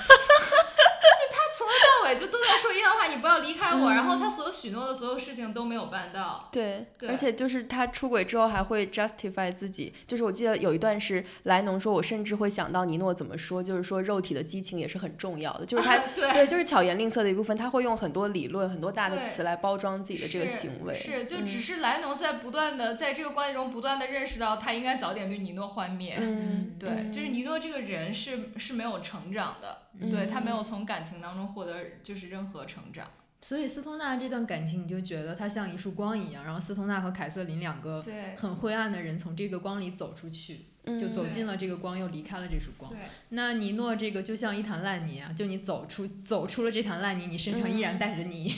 [1.60, 3.90] 从头到尾就都在说一样的话，你不要离开我。
[3.90, 6.48] 然后他所许诺的所有事情都没有办到。
[6.50, 7.10] 对，对。
[7.10, 16.32] 而且就是他出轨之后还会 justify 自己，就是我记得有一段是莱农说，我甚至会想到尼诺怎么说，就是说肉体的激情也是很重要的，就是他、 对。
[16.32, 21.46] 对，就是巧言令色的一部分，他会用很多理论、很多大的词来包装自己的这个行为，是，就嗯。
[21.46, 26.16] 只是莱农在不断的在这个关系中不断的认识到，他应该早点对尼诺幻灭。
[26.18, 30.08] 嗯，对，嗯就是尼诺这个人是是没有成长的，嗯。
[30.10, 33.10] 对他没有从感情当中获得就是任何成长。
[33.42, 42.92] 所以斯通纳这段感情，你就觉得他像一束光一样，然后斯通纳和凯瑟琳两个对很灰暗的人从这个光里走出去，就走进了这个光，又离开了这束光。
[43.30, 48.50] 那尼诺这个就像一滩烂泥啊，就你走出走出了这滩烂泥，你身上依然带着泥，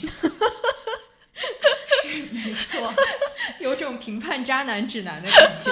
[2.03, 2.93] 是没错。
[3.61, 5.71] 有种评判渣男指南的感觉。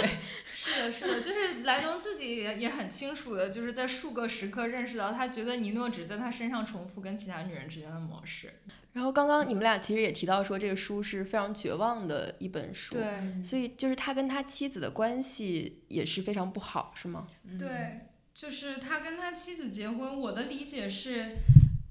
[0.63, 8.54] 是的，是的，就是莱东自己也也很清楚的，就是在数个时刻认识到，他觉得尼诺只在他身上重复跟其他女人之间的模式。
[8.93, 17.26] 然后刚刚你们俩其实也提到说，这个书是非常绝望的一本书，对，所以就是他跟他妻子的关系也是非常不好，是吗？
[17.58, 18.02] 对，
[18.34, 21.38] 就是他跟他妻子结婚，我的理解是。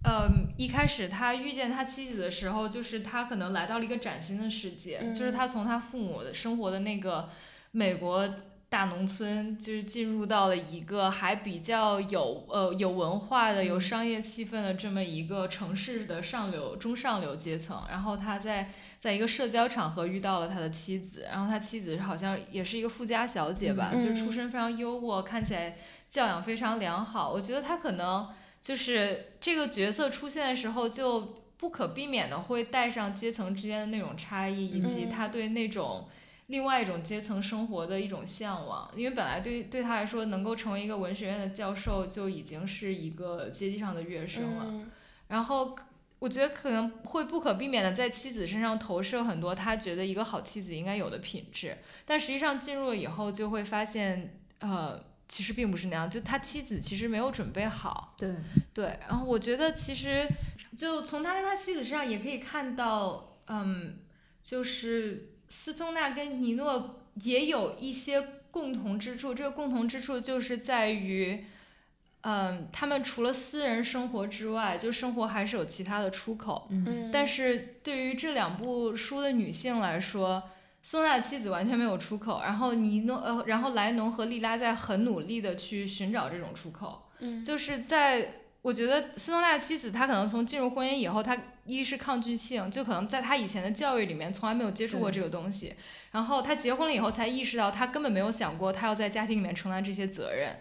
[0.02, 7.28] 嗯，一开始他遇见他妻子的时候，就是他可能来到了一个崭新的世界，就是他从他父母的生活的那个
[7.72, 8.26] 美国
[8.70, 17.82] 大农村，就是进入到了一个还比较有呃有文化的、有商业气氛的这么一个城市的上流中上流阶层。
[17.90, 25.76] 然后他在在一个社交场合遇到了他的妻子，然后他妻子好像也是一个富家小姐吧，就是出身非常优渥，看起来
[26.08, 27.30] 教养非常良好。
[27.30, 28.26] 我觉得他可能。
[28.62, 36.06] 就是这个角色出现的时候，就不可避免的会带上阶层之间的那种差异，以及他对那种
[36.50, 38.90] 另外一种阶层生活的一种向往。
[38.94, 44.86] 因为本来对对他来说，能够成为一个文学院的教授，就已经是一个阶级上的跃升了。
[45.28, 45.74] 然后
[46.18, 55.08] 我觉得可能会不可避免的在妻子身上投射很多他觉得一个好妻子应该有的品质，但实际上进入了以后，就会发现，呃。
[55.30, 58.16] 其实并不是那样，就他妻子其实没有准备好。
[58.18, 58.34] 对
[58.74, 60.26] 对，然后我觉得其实
[60.76, 63.98] 就从他跟他妻子身上也可以看到，嗯，
[64.42, 69.34] 就是斯通纳跟尼诺也有一些共同之处。
[69.34, 71.44] 这个共同之处就是在于，
[72.22, 76.66] 嗯，他们除了私人生活之外，就生活还是有其他的出口。
[76.70, 80.42] 嗯，但是对于这两部书的女性来说。
[80.82, 87.10] 斯通纳的妻子完全没有出口，然后尼诺呃，然后莱农和莉拉在很努力的去寻找这种出口。
[87.18, 95.74] 嗯，就是在我觉得斯通纳的妻子，她可能从进入婚姻以后，她一是抗拒性，就可能在她以前的教育里面从来没有接触过这个东西，
[96.10, 100.56] 然后她结婚了以后才意识到，她根本没有想过她要在家庭里面承担这些责任。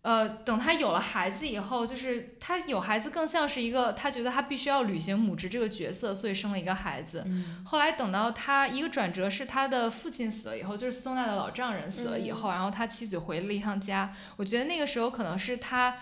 [0.00, 7.26] 呃，等她有了孩子以后，就是她有孩子更像是一个，她觉得她必须要履行母职这个角色，所以生了一个孩子。
[7.64, 14.14] 后来等到她一个转折是她的父亲死了以后，就是斯通纳的老丈人死了以后，然后他妻子回了一趟家。
[14.36, 15.96] 我觉得那个时候可能是他，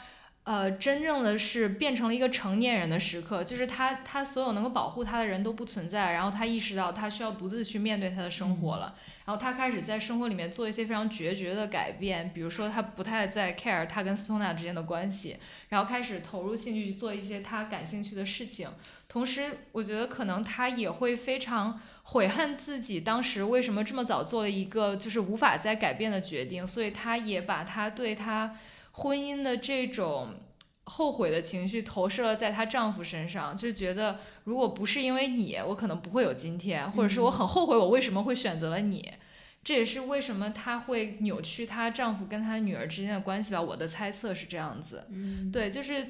[0.45, 8.97] 呃，真正的是变成了一个成年人的时刻，就是他他所有能够保护他的人都不存在，然后他意识到他需要独自去面对他的生活了。
[9.25, 15.37] 然后他开始在生活里面做一些非常决绝的改变，比如说他不太在 care 他跟斯通纳之间的关系，
[15.69, 18.69] 然后开始投入兴趣去做一些他感兴趣的事情。
[19.09, 28.57] 同时，我觉得可能他也会非常悔恨自己当时为什么这么早做了一个就是无法再改变的决定，所以他也把他对他
[28.93, 30.35] 婚姻的这种。
[30.85, 39.13] 后悔的情绪投射了在她丈夫身上，就觉得如果不是因为你，我可能不会有今天，或者是我很后悔我为什么会选择了你。
[39.63, 43.63] 这也是为什么她会扭曲她丈夫跟她女儿之间的关系吧。
[43.63, 45.07] 我的猜测是这样子。
[45.11, 46.05] 嗯，对，就是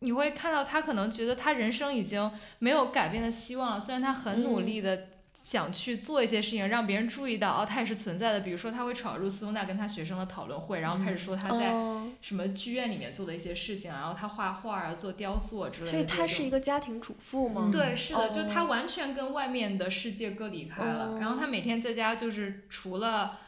[0.00, 5.08] 你会看到她可能觉得她人生已经没有改变的希望了，虽然她很努力的。
[5.44, 8.40] 想去做一些事情，让别人注意到哦，他也是存在的。
[8.40, 11.72] 比如说，他会闯入斯通纳跟他学生的讨论会，然后开始说他在
[12.20, 15.90] 什么剧院里面做的一些事情，然后他画画啊、做雕塑啊之类的。
[15.92, 17.70] 所以他是一个家庭主妇吗？
[17.72, 21.18] 对，是的，就他完全跟外面的世界割离开了。
[21.18, 23.38] 然后他每天在家就是除了。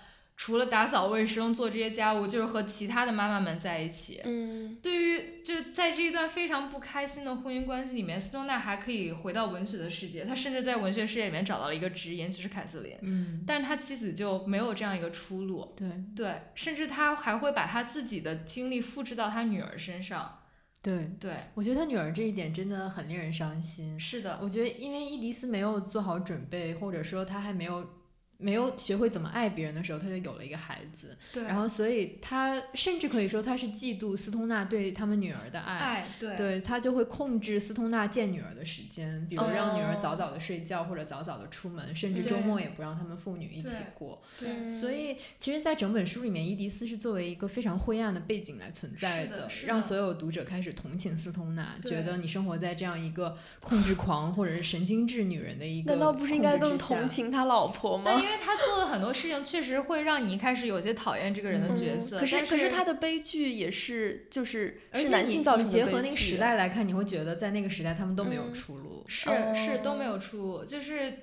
[0.41, 4.23] 除了打扫卫生、做这些家务，就是和其他的妈妈们在一起。
[4.25, 10.25] 嗯，对于就是在这一段非常不开心的婚姻关系里面，斯通纳还可以回到文学的世界。
[10.25, 12.97] 他甚至在文学世界里面找到了一个职业，就是凯瑟琳。
[13.03, 15.71] 嗯，但是他妻子就没有这样一个出路。
[15.77, 20.39] 对对，甚至他还会把他自己的经历复制到他女儿身上。
[20.81, 24.01] 对对，我觉得他女儿这一点真的很令人伤心。
[24.01, 28.00] 是的，我觉得因为伊迪丝没有做好准备，或者说他还没有。
[28.41, 31.17] 没有学会怎么爱别人的时候，他就有了一个孩子。
[31.33, 35.79] 对，然后所以他甚至可以说他是嫉妒斯通纳对他们女儿的爱。
[35.79, 44.21] 爱，对，对他就会控制斯通纳见女儿的时间，比如让女儿早早的睡觉或者早早的出门，甚至周末也不让他们父女一起过。
[44.39, 55.93] 对，所以其实，在整本书里面，伊迪丝是作为一个非常灰暗的背景来存在的，让所有读者开始同情斯通纳，觉得你生活在这样一个控制狂或者是神经质女人的一个。
[55.93, 58.21] 难道不是应该更同情他老婆吗？
[58.31, 71.19] 因为他做的很多事情确实会让你一开始有些讨厌这个人的角色，可是可是他的悲剧也是就是是男性造成的结合那个时代来看，你会觉得在那个时代他们都没有出路，是是都没有出路，就是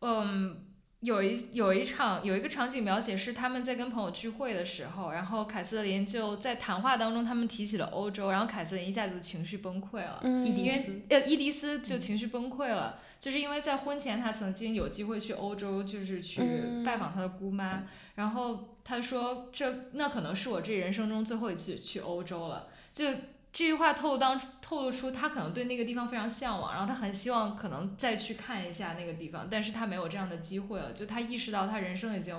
[0.00, 0.64] 嗯
[1.00, 13.00] 有一有一场有一个场景描写是他们在跟朋友聚会的时候，然后凯瑟琳就在谈话当中他们提起了欧洲，然后凯瑟琳一下子情绪崩溃了，伊迪丝呃伊迪丝就情绪崩溃了。
[13.24, 16.42] 就是因为在婚前，他曾经有机会去欧洲，就是去
[16.84, 17.84] 拜访他的姑妈。
[18.16, 23.10] 然后他说这那可能是我这人生中最后一次去欧洲了，就
[23.50, 32.36] 这句话透露当透露出他可能对那个地方非常向往，然后他很希望可能再去看一下那个地方，但是他没有这样的机会了，就他意识到他人生已经。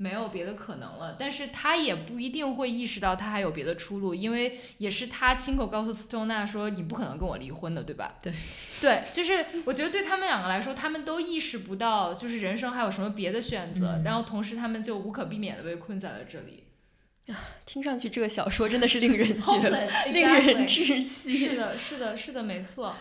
[0.00, 8.14] 没有别的可能了，但是他也不一定会意识到他还有别的出路，因为也是他亲口告诉斯通纳说你不可能跟我离婚的，对吧？
[8.22, 8.32] 对，
[8.80, 16.62] 对，就是我觉得对他们两个来说，他们都意识不到就是人生还有什么别的选择，然后同时他们就无可避免的被困在了这里。
[17.66, 21.36] 听上去这个小说真的是令人觉得 令人窒息。
[21.36, 22.94] 是的，是的，是的，没错。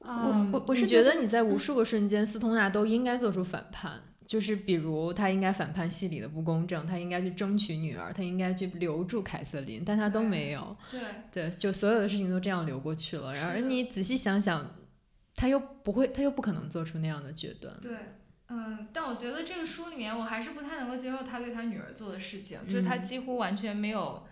[0.00, 4.02] 我我我是觉得你在无数个瞬间，斯通纳都应该做出反叛。
[4.30, 10.76] 就是比如他应该反叛戏里的不公正，他应该去争取女儿，他应该去留住凯瑟琳，但他都没有。
[10.88, 11.00] 对
[11.32, 13.34] 对，就所有的事情都这样流过去了。
[13.34, 14.76] 然而你仔细想想，
[15.34, 17.76] 他又不会，他又不可能做出那样的决断。
[17.82, 17.90] 对，
[18.50, 24.24] 嗯，但我觉得这个书里面我还是不太能够接受他对他女儿做的事情，就是他几乎完全没有，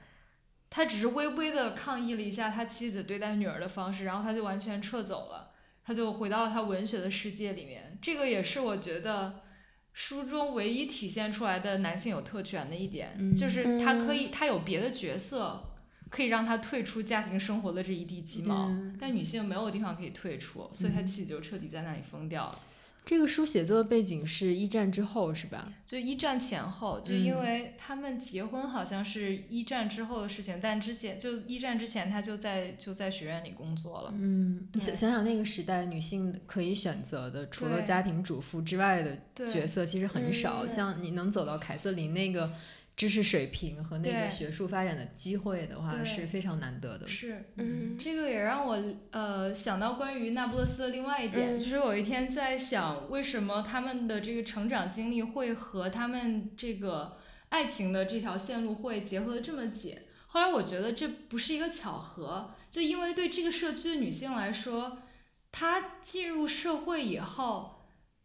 [0.70, 5.50] 他只是微微的抗议了一下他妻子对待女儿的方式，然后他就完全撤走了，
[5.84, 7.98] 他就回到了他文学的世界里面。
[8.00, 9.40] 这个也是我觉得。
[9.98, 15.60] 书中唯一体现出来的男性有特权的一点，就是他可以，他有别的角色
[16.08, 22.60] 可以让他退出家庭生活的这一地鸡毛，但女性没有地方可以退出，所以他妻子就彻底在那里疯掉了。
[23.08, 25.72] 这个书写作的背景是一战之后，是吧？
[25.86, 34.12] 就一战前后，就因为他们结婚好像是一战之后的事情，但之前就一战之前，他就在就在学院里工作了。
[34.14, 42.52] 嗯，你想想想那个时代，女性可以选择的除了家庭主妇之外的角色其实很少，像你能走到凯瑟琳那个。
[42.98, 47.06] 知识水平和那个学术发展的机会的话是非常难得的。
[47.06, 48.76] 是，嗯，这个也让我
[49.12, 57.18] 呃想到关于那不勒斯的另外一点，就是有一天在想，为什么他们的这个成长经历会和他们这个
[57.50, 59.96] 爱情的这条线路会结合的这么紧？
[60.26, 64.98] 后来我觉得这不是一个巧合，就因为对这个社区的女性来说，
[65.52, 67.77] 她进入社会以后。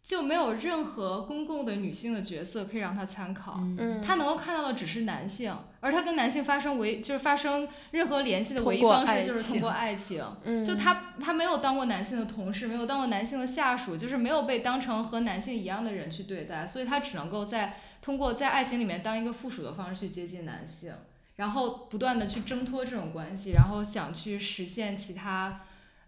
[0.04, 3.58] 就没有任何公共的女性的角色可以让他参考，
[4.06, 10.22] 他能够看到的只是男性，而他跟男性发生唯就是发生任何联系的唯一方式就是通过爱情。
[10.62, 20.92] 就他他没有当过男性的同事，没有当过男性的下属，就是没有被当成和男性一样的人去对待，所以他只能够在通过在爱情里面当一个附属的方式去接近男性，
[21.38, 25.62] 然后不断的去挣脱这种关系，然后想去实现其他，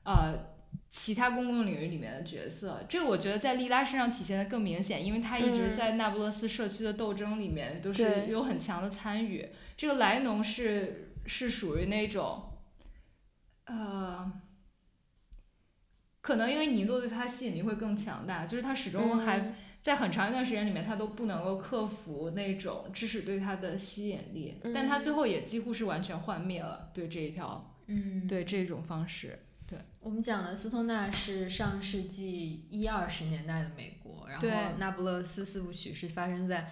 [0.03, 0.53] 呃。
[0.97, 9.49] 其他公共领域里面的角色，这个我觉得在莉拉身上体现的更明显，因为她一直在那不勒斯社区的斗争里面都是有很强的参与。
[9.75, 12.43] 这个莱农是是属于那种，
[13.65, 14.31] 呃，
[16.21, 29.39] 可能因为尼诺对他吸引力会更强大，就是他始终还在很长一段时间里面，他都不能够克服那种知识对他的吸引力，但他最后也几乎是完全幻灭了对这一条，嗯，对这种方式。
[29.67, 29.79] 对。
[29.99, 36.71] 我们讲的斯通纳是上世纪一二十年代的美国，然后那不勒斯四部曲是发生在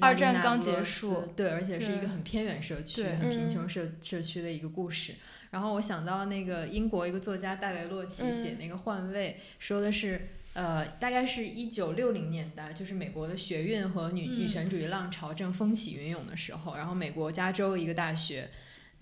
[0.00, 5.14] 二战刚结束，对，而且是一个很偏远社区、很贫穷社社区的一个故事。
[5.50, 18.50] 然后我想到那个英国一个作家戴维洛奇写那个《换位》，说的是呃，大概是一九六零年代，就是美国的学运和女女权主义浪潮正风起云涌的时候，然后美国加州一个大学。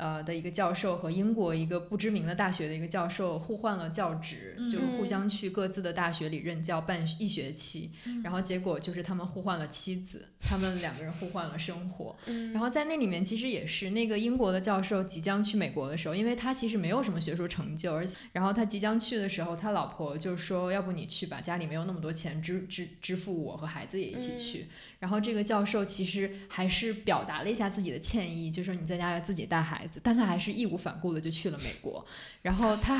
[0.02, 7.92] 呃的一个教授和英国一个不知名的大学的一个教授互换了教职，就互相去各自的大学里任教半一学期，
[8.24, 12.16] 然后结果就是他们互换了妻子，他们两个人互换了生活。
[12.52, 24.66] 然后在那里面其实也是那个英国的教授即将去美国的时候，因为他其实没有什么学术成就，而且然后他即将去的时候，他老婆就说要不你去吧，家里没有那么多钱支支支付我和孩子也一起去。
[24.98, 32.04] 然后这个教授其实还是表达了一下自己的歉意，就说你在家要自己带孩子，但他还是义无反顾的就去了美国。
[32.42, 32.96] 然后他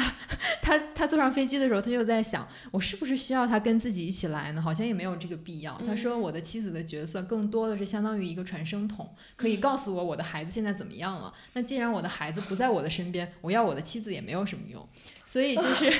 [0.60, 4.60] 他他坐上飞机的时候，他就在想，我是不是需要他跟自己一起来呢？
[4.60, 5.80] 好像也没有这个必要。
[5.86, 11.32] 他说我的妻子的角色更多的是相当于一个传声筒，可以告诉我我的孩子现在怎么样了。
[11.52, 14.86] 那既然我的孩子不在我的身边，我要我的妻子也没有什么用。
[15.24, 15.92] 所以就是，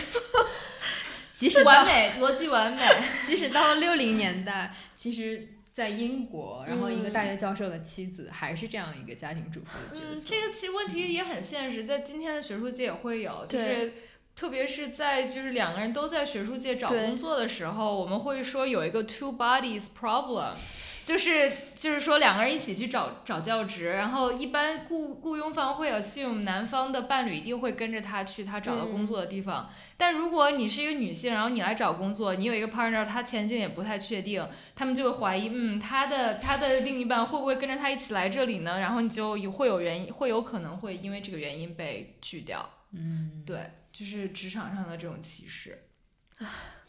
[1.35, 2.83] 即使完美逻辑完美，
[3.25, 5.49] 即使到了六零年代，其实。
[5.73, 10.23] 在英国，然后一个大学教授的妻子还是这样一个家庭主妇的角色。
[10.25, 13.93] 这个其实问题也很现实，在今天的学术界也会有，就是
[14.35, 20.55] 特别是在就是两个人都在学术界找工作的时候，我们会说有一个 two bodies problem，
[21.05, 38.81] 就是就是说两个人一起去找找教职，然后一般雇雇佣方会 assume 男方的伴侣一定会跟着他去他找到工作的地方，但如果你是一个女性，然后你来找工作，你有一个 partner，他前景也不太确定，他们就会怀疑，嗯，他的他的另一半会不会跟着他一起来这里呢？
[38.81, 42.69] 然后你就有会有原因，会有可能会因为这个原因被拒掉。
[42.95, 43.59] 嗯，对，
[43.93, 45.87] 就是职场上的这种歧视。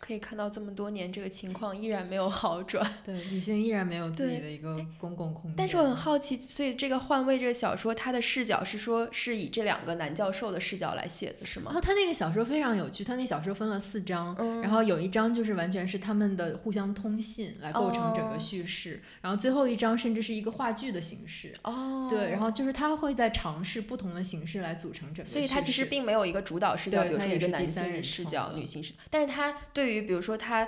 [0.05, 2.85] 可以看到这么多年这个情况依然没有好转。
[3.05, 5.53] 对，女性依然没有自己的一个公共空间。
[5.55, 11.67] 但是我很好奇，所以这个《换位》这个小说，它的视角是说是以这两个男教授的视角来写的，是吗？
[11.67, 21.53] 然后他那个小说非常有趣，他那小说分了四章，嗯然后有一章就是完全是他们的互相通信来构成整哦个叙事，然后最后一章甚至是一个话剧的形式。
[21.63, 25.31] 哦，对，然后就是他会在尝试不同的形式来组成整个叙事。
[25.33, 30.67] 所以它其实并没有一个主导视角，比如说一个男是第三性视角、女性视角，但是他对于比如说他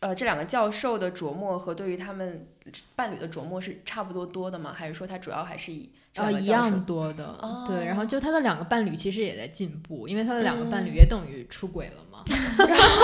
[0.00, 2.46] 呃这两个教授的琢磨和对于他们
[2.94, 4.72] 伴侣的琢磨是差不多多的吗？
[4.76, 12.22] 还是说他主要还是以这呃一样多的，对，然后哦就他的两个伴侣其实也在进步，因为他的两个伴侣嗯也等于出轨了嘛。
[12.26, 12.34] 就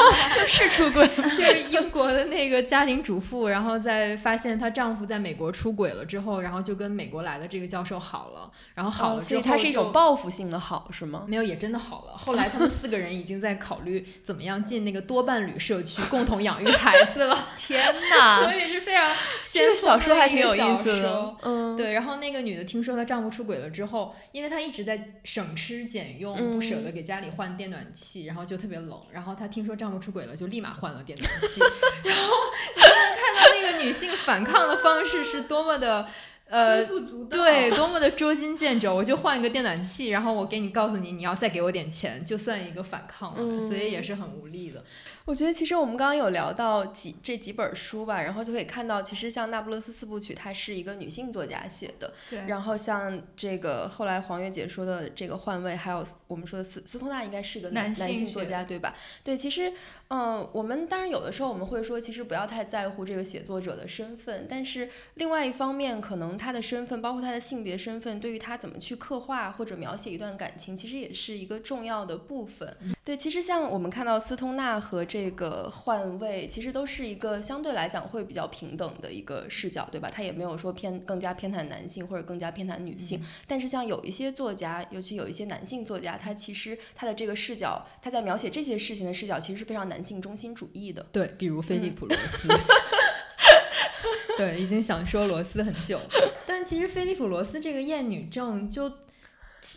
[0.47, 1.07] 是出轨？
[1.17, 11.25] 就是英国的那个家庭主妇，然后在发现她丈夫在美国出轨了之后，然后就跟美国来的这个教授好了，然后好哦了之后、所以它是一种报复性的好，是吗？
[11.27, 12.17] 没有，也真的好了。
[12.17, 17.37] 后来他们四个人已经在考虑怎么样进那个多伴侣社区，共同养育孩子了。
[17.57, 19.09] 天哪 所以是非常
[19.43, 21.37] 这先小说还挺有意思的。
[21.43, 29.01] 嗯，对，然后那个女的听说她丈夫出轨了之后，因为她一直在省吃俭用，不舍嗯得给家里换电暖气，然后就特别冷。
[29.13, 31.61] 然后她听说丈夫出轨了，就立马换了电暖气。
[32.05, 32.35] 然后
[32.75, 36.09] 你就能看到那个女性反抗的方式是多么的。
[36.49, 36.85] 呃，
[37.31, 38.95] 对，多么的捉襟见肘！
[38.95, 44.85] 我就换一个电暖器，然后我给你告诉你，你要再给我点钱，就算一个反抗了，所以也是很无力的。
[45.25, 58.95] 我觉得其实我们刚刚有聊到几这几本书吧，然后就可以看到，其实像《那不勒斯四部曲》，它是一个女性作家写的，对，然后像这个后来黄月姐说的这个换位，还有我们说的斯斯通纳应该是个男男性性作家对吧？
[59.23, 59.73] 对，其实
[60.09, 72.77] 嗯、我们当然有的时候我们会说，其实不要太在乎这个写作者的身份，但是另外一方面，可能他的身份，包括他的性别身份，对于他怎么去刻画或者描写一段感情，其实也是一个重要的部分。
[73.05, 80.09] 对，其实像我们看到斯通纳和这个换位，其实都是一个相对来讲会比较平等的一个视角，对吧？
[80.11, 83.23] 他也没有说偏更加偏袒男性或者更加偏袒女性。
[83.47, 91.05] 但是像有一些作家，尤其有一些男性作家，他其实他的这个视角，他在描写这些事情的视角，其实是非常男性中心主义的。
[91.13, 92.49] 对，比如菲利普·罗斯。
[94.39, 98.91] 对，已经想说罗斯很久了，但其实菲利普·罗斯这个厌女症就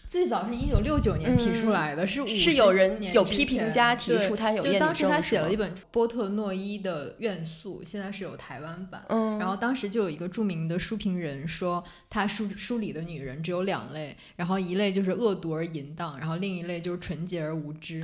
[0.08, 9.04] 最早是一九六九年提出来的，是五是有人有批评家提出他有就当时他写了一本波特诺伊的《怨诉》，现在是有台湾版。
[9.10, 18.02] 嗯，然后当时就有一个著名的书评人说，他书书里的女人只有两类，然后一类就是恶毒而淫荡，然后另一类就是纯洁而无知。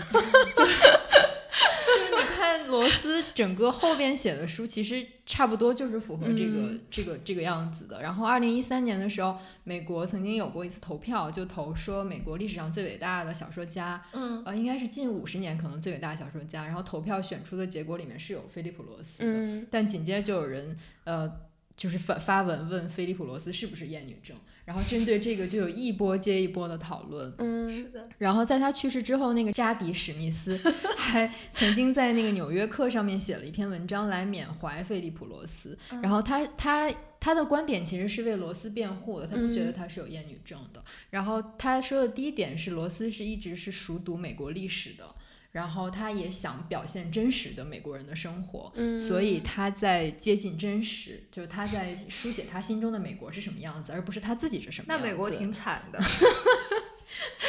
[0.56, 2.20] 就 就
[2.52, 6.82] 看罗斯整个后边写的书，其实差不多就是符合这个、嗯。
[6.91, 8.02] 这个这个样子的。
[8.02, 16.66] 然后二零一三年的时候，美国曾经有过一次投票，就投说美国历史上最伟大的小说家，嗯，呃，应该是近五十年可能最伟大的小说家。
[16.66, 19.68] 然后投票选出的结果里面是有菲利普·罗斯的，嗯。
[19.72, 21.32] 但紧接着就有人呃，
[21.78, 24.36] 就是发发文问菲利普·罗斯是不是厌女症，
[24.72, 27.34] 然后针对这个就有一波接一波的讨论。
[27.39, 30.57] 嗯是的，然后在他去世之后，那个扎迪·史密斯
[30.95, 35.78] 还曾经在那个《纽约客》上面写了一篇文章来缅怀菲利普·罗斯。
[36.01, 40.82] 然后他他他的观点其实是为罗斯辩护的，他不觉得嗯他是有厌女症的。
[41.09, 45.03] 然后他说的第一点是罗斯是一直是熟读美国历史的。
[45.52, 55.06] 然后他也想表现真实的美国人的生活，嗯所以他在接近真实，就是他在书写他心中的美国是什么样子，而不是他自己是什么样子。
[55.06, 55.99] 那美国挺惨的。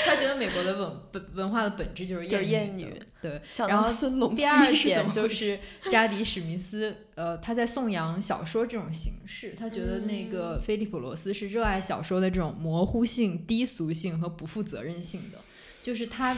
[0.04, 3.40] 他觉得美国的文本文化的本质就是就是厌厌女对。
[3.68, 3.88] 然后
[4.34, 5.56] 第二点就是
[5.88, 15.38] 扎迪史密斯，呃，他在颂扬小说这种形式，他觉得那个菲利普罗斯是热爱小说的这种模糊性、低俗性和不负责任性的，
[15.80, 16.36] 就是他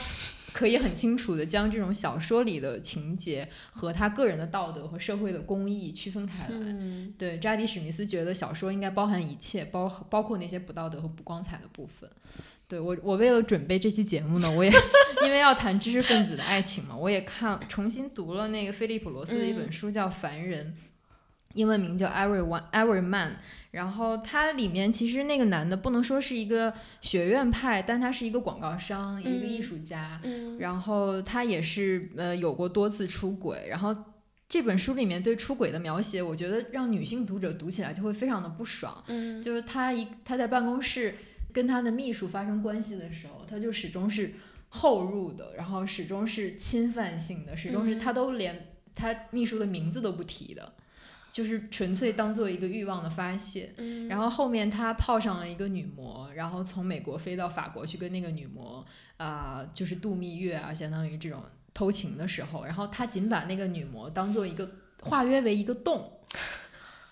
[0.54, 6.56] 可以很清楚的将这种小说里的情节和他个人的道德和社会的公益区分开来。
[6.56, 12.08] 嗯对，扎迪史密斯觉得小说应该包含一切，包包括那些不道德和不光彩的部分。
[12.68, 14.70] 对我，我为了准备这期节目呢，我也
[15.26, 20.68] 因为要谈知识分子的爱情嘛，我也看重新读了那个菲利普罗斯的一本嗯书，叫《凡人》。
[21.54, 23.32] 英文名叫 Everyone Everyman。
[23.74, 30.20] 然后它里面其实那个男的不能说是一个学院派，但他是一个广告商，一个艺术家。
[30.22, 33.94] 嗯然后他也是呃有过多次出轨，然后
[34.48, 39.02] 这本书里面对出轨的描写，我觉得让女性读者读起来就会非常的不爽。
[39.08, 41.16] 嗯就是他一他在办公室
[41.52, 44.34] 跟他的秘书发生关系的时候，他就始终是
[44.68, 50.74] 后入的，然后始终是侵犯性的，始终是嗯他都连他秘书的名字都不提的，
[51.34, 53.74] 就是纯粹当做一个欲望的发泄。
[53.78, 64.70] 嗯然后后面他泡上了一个女模，然后从美国飞到法国去跟那个女模啊、就是度蜜月啊，相当于这种偷情的时候，然后他仅把那个女模当做一个
[65.02, 66.08] 化约为一个洞，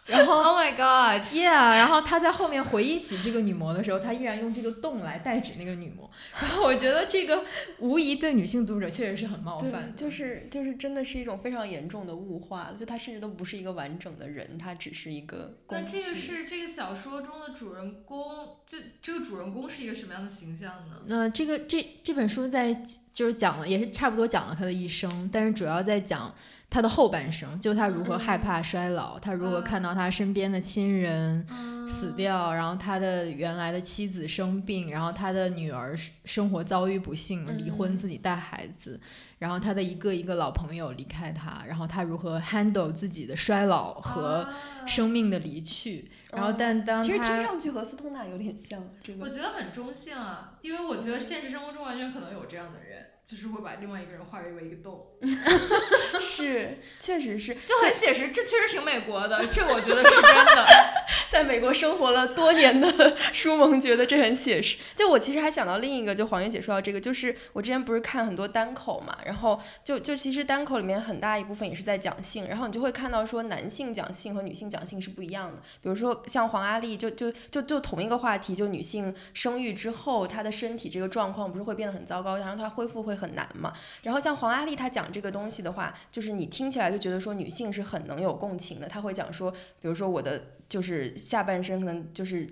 [0.06, 6.10] 然后 Oh my god！Yeah，然后他在后面回忆起这个女魔的时候，他依然用这个洞来代指那个女魔。
[6.40, 7.44] 然后我觉得这个
[7.78, 20.96] 无疑对女性读者确实是很冒犯，，就是就是真的是一种非常严重的物化了，就他甚至都不是一个完整的人，他只是一个工那这个是这个小说中的主人公，就这个主人公是一个什么样的形象呢？
[21.06, 22.74] 那、这个这这本书在
[23.12, 26.34] 就是讲了，也是差不多讲了他的一生，但是主要在讲
[26.72, 31.46] 他的后半生，就他如何害怕衰老，他如何嗯看到他身边的亲人。
[31.50, 31.72] 嗯。
[31.88, 38.98] 死掉，然后他的原来的妻子生病，然后他的女儿生生活遭遇不幸，离婚嗯自己带孩子，
[39.40, 44.54] 然后他的一个一个老朋友离开他，然后他如何 handle 自己的衰老和啊。
[44.86, 49.24] 生命的离去，然后哦但当其实听上去和斯通纳有点像，这个。
[49.24, 55.06] 我觉得很中性啊，因为我觉得现实生活中完全可能有这样的人，就是会把另外一个人化为一个洞，
[56.20, 58.28] 是确实是就很写实。
[58.30, 60.66] 这确实挺美国的，这我觉得是真的。
[61.30, 64.76] 在美国生活了多年的 舒萌觉得这很写实。
[64.94, 75.58] 就我其实还想到另一个，就黄月姐说到这个，就是我之前不是看很多单口嘛，然后就就其实单口里面很大一部分也是在讲性，然后你就会看到说男性讲性和女性讲性是不一样的。
[75.80, 83.72] 比如说像黄阿丽就，就就就同一个话题，就女性生育之后她的身体这个状况不是会变得很糟糕，然后她恢复会很难嘛。
[84.02, 92.48] 然后像黄阿丽她讲这个东西的话，就是你听起来就觉得说女性是很能有共情的，她会讲说，比如说我的就是下半身可能就是。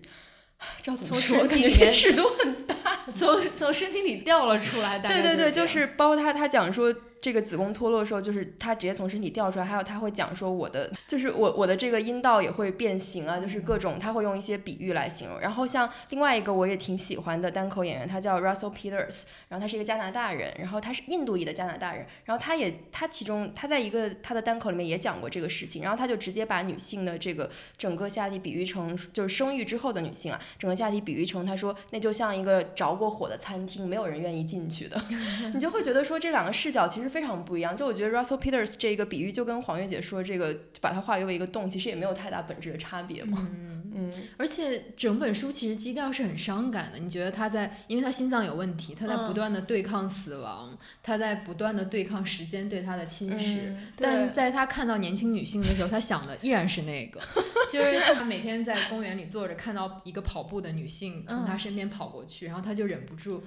[0.83, 2.77] 知道怎么从说，感觉这尺度很大。
[3.15, 15.39] 从从身体里掉了出来，对对对，就是包括她，她讲说这个子宫脱落的时候，就是他直接从身体掉出来，还有他会讲说我的就是我我的这个阴道也会变形啊，就是各种他会用一些比喻来形容。
[15.39, 34.99] 然后像另外一个我也挺喜欢的单口演员，他叫 Russell Peters，然后他是一个加拿大人，然后他是印度裔的加拿大人，然后他也他其中他在一个他的单口里面也讲过这个事情，然后他就直接把女性的这个整个下体比喻成就是生育之后的女性啊，整个下体比喻成他说那就像一个着过火的餐厅，没有人愿意进去的。
[35.53, 37.77] 你就会觉得说这两个视角其实非常不一样。
[37.77, 43.49] 就我觉得 Russell Peters 这个比喻就跟黄月姐说这个把它化为一个洞，其实也没有太大本质的差别嘛。
[43.95, 46.99] 嗯而且整本书其实基调是很伤感的。
[46.99, 53.61] 你觉得他在，因为他心脏有问题，他在不嗯断的对抗死亡，他在不断的对抗时间对他的侵蚀。
[53.67, 57.21] 嗯但在他看到年轻女性的时候，他想的依然是那个，
[57.71, 63.45] 就是他每天在公园里坐着，看到一个跑步的女性从他身边跑过去，然后他就忍不住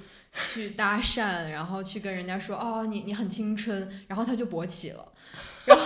[0.54, 5.12] 去搭讪，然后去跟人家说：“哦，你你很青春。”然后他就勃起了，
[5.66, 5.86] 然后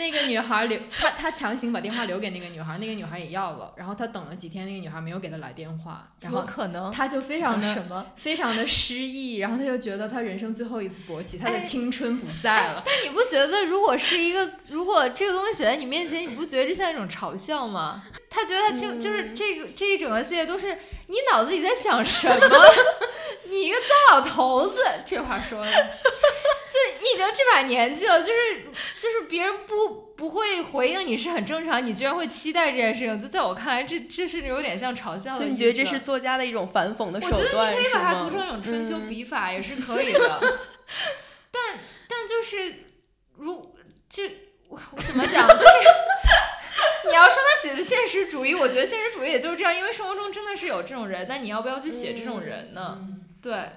[0.00, 6.90] 那个女孩留他他强行把电话留给那个女孩，那个女孩也要了，然后他等了几天，那个女孩没有给他来电话，怎么然后可能？
[6.90, 8.06] 他就非常的什么？
[8.16, 12.82] 非常的失意，然后他就觉得他人生最后一次勃起，他的哎青春不在了。
[12.86, 18.04] 但你不觉得，如果是一个，如果这个东西写在你面前，你不觉得这像一种嘲笑吗？
[18.30, 20.78] 他觉得他清，就是这个这一整个系列都是
[21.08, 22.66] 你脑子里在想什么？
[23.50, 28.66] 你一个糟老头子，这话说的，就你已经这把年纪了，就是
[28.96, 35.38] 就是别人不不会回应你是很正常，你居然会期待这件事情，就在我看来，这这是有点像嘲笑的。
[35.38, 40.40] 所以你觉得这是作家的一种反讽的手段我觉得你可以把它读成一种春秋嗯笔法，也是可以的。
[41.50, 41.78] 但
[42.08, 42.84] 但就是
[43.38, 43.74] 如
[44.08, 44.22] 就
[44.68, 45.64] 我我怎么讲，就是
[47.08, 53.08] 你要说他写的现实主义，我觉得现实主义也就是这样，因为生活中真的是有这种人，但你要不要去写这种人呢？
[53.40, 53.70] 对，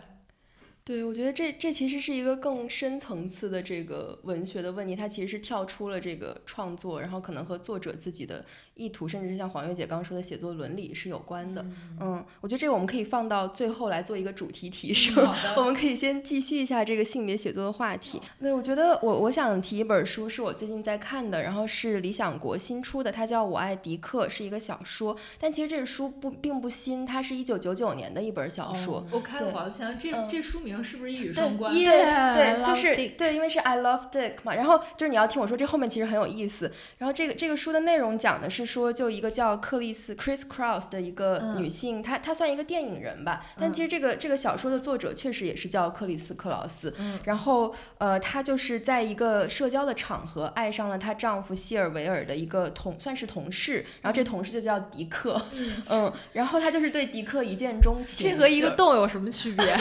[0.84, 8.46] 对，我觉得这这其实是一个更深层次的这个文学的问题，它其实是跳出了这个创作，然后可能和作者自己的
[8.76, 11.66] 意图，甚至是像黄月姐刚刚说的写作伦理是有关的。
[12.02, 15.16] 嗯，我觉得这个我们可以放到最后来做一个主题提升。
[15.56, 18.22] 我们可以先继续一下这个性别写作的话题。
[18.42, 25.16] 对，我觉得我我想提一本书，是我最近在看的，然后是理想国新出的，它叫《我爱迪克》，是一个小说。
[25.40, 29.06] 但其实这个书不并不新，它是一九九九年的一本小说。
[29.12, 31.72] 我开个对玩笑，这嗯这书名名是不是一语双关？
[31.72, 34.56] 对对，就是对，因为是 I love Dick 嘛。
[34.56, 36.72] 然后就是你要听我说，这后面其实很有意思。
[36.98, 43.46] 然后这个这个书的内容讲的是说，就一个叫克里斯 Chris Cross 的一个女性，她她算一个电影人吧。
[43.60, 46.94] 但其实这个这个小说的作者确实也是叫克里斯克劳斯。
[47.26, 55.42] 然后呃，她就是在一个社交的场合爱上了她丈夫希尔维尔的一个同算是同事，然后这同事就叫迪克。
[55.90, 58.30] 嗯，然后她就是对迪克一见钟情。
[58.30, 59.66] 这和一个洞有什么区别？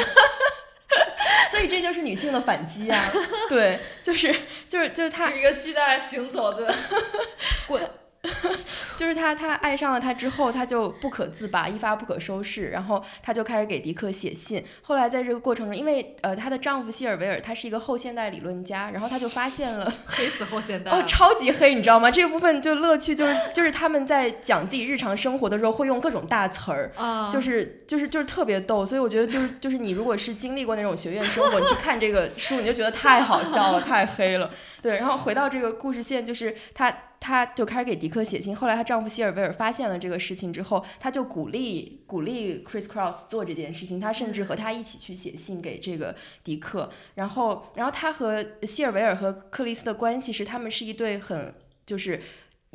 [1.51, 2.99] 所以这就是女性的反击啊！
[3.49, 4.35] 对，就是
[4.69, 6.75] 就是就是她是一个巨大的行走的
[7.69, 7.83] 滚。
[8.97, 12.71] 就是他，他爱上了他之后，他就不可自拔，一发不可收拾。
[12.71, 14.65] 然后他就开始给迪克写信。
[14.83, 22.09] 后来在这个过程中，因为呃，她的丈夫希尔维尔他是一个后现代理论家，然后他就发现了 黑死后现代哦，超级黑，你知道吗？
[22.09, 28.87] 这个部分就乐趣就是就是他们在讲自己日常生活的时候会用各种大词儿啊，就是就是就是特别逗。
[28.87, 34.49] 所以我觉得就是就是你如果是经历过那种学院生活，你去看这个书，你就觉得太好笑了，太黑了。
[34.81, 36.97] 对，然后回到这个故事线，就是他。
[37.23, 51.55] 她就开始给迪克写信，后来她丈夫希尔维尔发现了这个事情之后，她就鼓励鼓励 Chris Cross 做这件事情，她甚至和他一起去写信给这个迪克，然后然后她和希尔维尔和克里斯的关系是他们是一对很
[51.87, 52.21] 就是。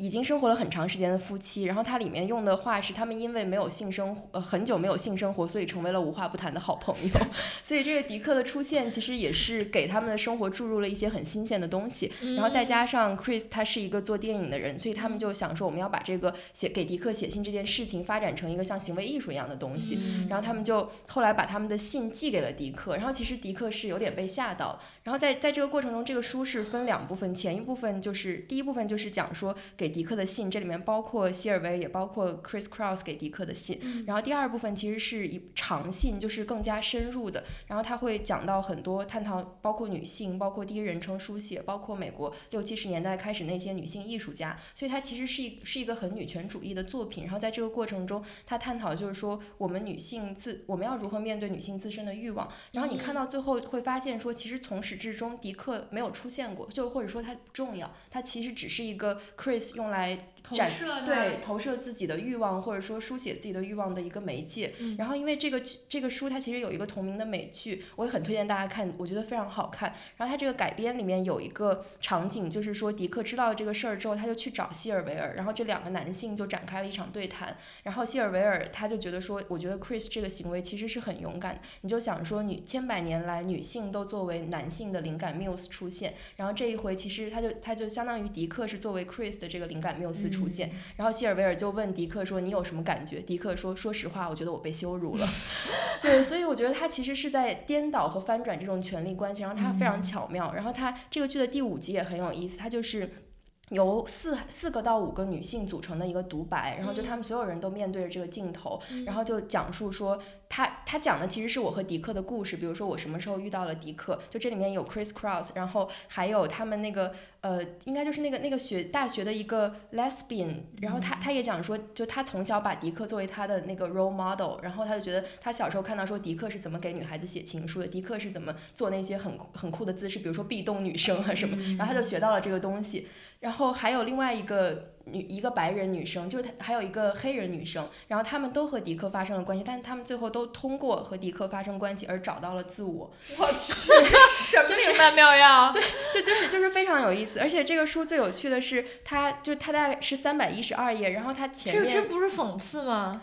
[0.00, 7.10] 已经生活了很长时间的夫妻，然后它里面用的话是他们因为没有性生活，呃，很久没有性生活，所以成为了无话不谈的好朋友。
[7.64, 12.12] 所以这个迪克的出现其实也是给他们的生活注入了一些很新鲜的东西。
[12.36, 19.98] 然后再加上 Chris 他是一个做电影的人，所以他们就想说我们要把这个写给迪克写信这件事情发展成一个像行为艺术一样的东西。
[20.30, 24.78] 然后他们就后来把他们的信寄给了迪克，然后其实迪克是有点被吓到。
[25.02, 29.87] 然后在在这个过程中，这个书是分两部分，前一部分就是第一部分就是讲说给。
[29.88, 34.04] 迪克的信，这里面包括希尔维，也包括 Chris Cross 给迪克的信。
[34.06, 37.44] 然后第二部分其实是一长信，就是更加深入的。
[37.66, 44.58] 然后他会讲到很多探讨，包括女性，包括第一人称书写，包括美国六七十年代开始那些女性艺术家。
[44.74, 47.24] 所以它其实是一是一个很女权主义的作品。
[47.24, 52.50] 然后在这个过程中，他探讨就是说我们女性自我们要如何面对女性自身的欲望。
[52.72, 59.77] 然后你看到最后会发现说，其实从始至终迪克没有出现过，就或者说他不重要，他其实只是一个 Chris。
[59.78, 60.18] 用来
[60.56, 60.70] 展
[61.04, 64.74] 对投射自己的欲望，或者说书写自己的欲望的一个媒介。
[64.96, 69.94] 然后，因为这个这个书它其实有一个同名的美剧，我也很推荐大家看，我觉得非常好看。
[70.16, 77.56] 然后它这个改编里面有一个场景，就是说迪克知道这个事儿之后，他就去找希尔维尔，然后这两个男性就展开了一场对谈。
[77.82, 81.60] 然后希尔维尔他就觉得说，我觉得 Chris 这个行为其实是很勇敢。
[81.82, 95.26] 你就想说，女千百年来女性都作为男性的灵感 muse 出现，然后这一回其实他就他就相当于迪克是作为 Chris 的这个灵感缪斯出现，然后希尔维尔就问迪克说：“你有什么感觉？”迪克说：“说实话，我觉得我被羞辱了。
[96.00, 100.54] ”对，所以我觉得他其实是在颠倒和翻转这种权力关系，然后他非常巧妙。
[100.54, 103.24] 然后他这个剧的第五集也很有意思，他就是。
[103.70, 133.06] 由四四个到五个女性组成的一个独白，然后就他们所有人都面对着这个镜头，然后就讲述说他他讲的其实是我和迪克的故事，比如说我什么时候遇到了迪克，就这里面有 Chris Cross，然后还有他们那个呃，应该就是那个那个学大学的一个 lesbian，然后他他也讲说，就他从小把迪克作为他的那个 role model，然后他就觉得他小时候看到说迪克是怎么给女孩子写情书的，迪克是怎么做那些很很酷的姿势，比如说壁咚女生啊什么，然后他就学到了这个东西。
[133.40, 143.12] 然后还有另外一个女，一个白人女生，就是她还有一个黑人女生，然后他们都和迪克发生了关系，但是他们最后都通过和迪克发生关系而找到了自我。
[143.36, 143.72] 我去，
[144.50, 145.72] 什么灵丹妙药？
[145.72, 145.80] 对，
[146.12, 147.38] 就就是就是非常有意思。
[147.38, 153.22] 而且这个书最有趣的是，它就它大概是三百一十二页，然后它前面这这不是讽刺吗？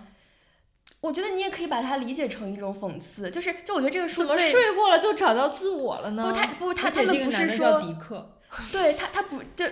[1.01, 6.23] 我觉得你也可以把它理解成一种讽刺，就是就我觉得这个书怎么睡过了就找到自我了呢？
[6.23, 8.31] 不，他不，他他们不是说迪克。
[8.71, 9.65] 对他，他不就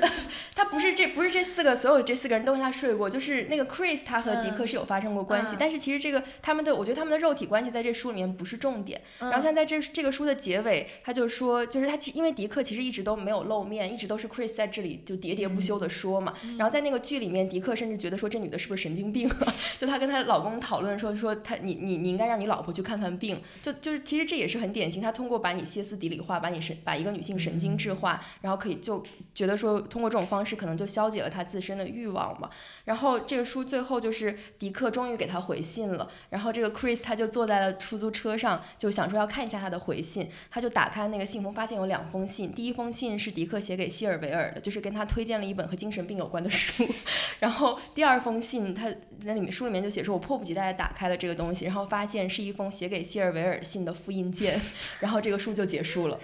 [0.56, 9.02] 他不是这不是这四个所有这四个人都跟他睡过，就是那个 Chris 他和迪克是有发生过关系，但是其实这个他们的我觉得他们的肉体关系在这书里面不是重点。
[9.20, 16.34] 然后像在这这个书的结尾，他就说就是他其因为迪克其实一直都没有露面，一直都是 Chris 在这里就喋喋不休的说嘛。
[16.58, 19.54] 然后在那个剧里面，迪克甚至觉得说这女的是不是神经病了？
[19.80, 23.42] 就他跟她老公讨论说说他你你你应该让你老婆去看看病。
[23.62, 28.73] 就就是其实这也是很典型，他通过把你歇斯底里化，把你神把一个女性神经质化，然后可以。
[28.76, 29.04] 就
[29.34, 32.50] 觉得说通过这种方式可能就消解了他自身的欲望嘛。
[32.86, 46.88] 然后这个书最后就是迪克终于给他回信了，然后这个 Chris 他就坐在了出租车上，就想说要看一下他的回信，他就打开那个信封，发现有两封信，第一封信是迪克写给希尔维尔的，就是跟他推荐了一本和精神病有关的书，
[47.40, 48.90] 然后第二封信他
[49.26, 54.60] 在里面书里面就写说，我迫不及待地打开了这个东西，然后发现是一封写给希尔维尔信的复印件，
[55.00, 56.20] 然后这个书就结束了。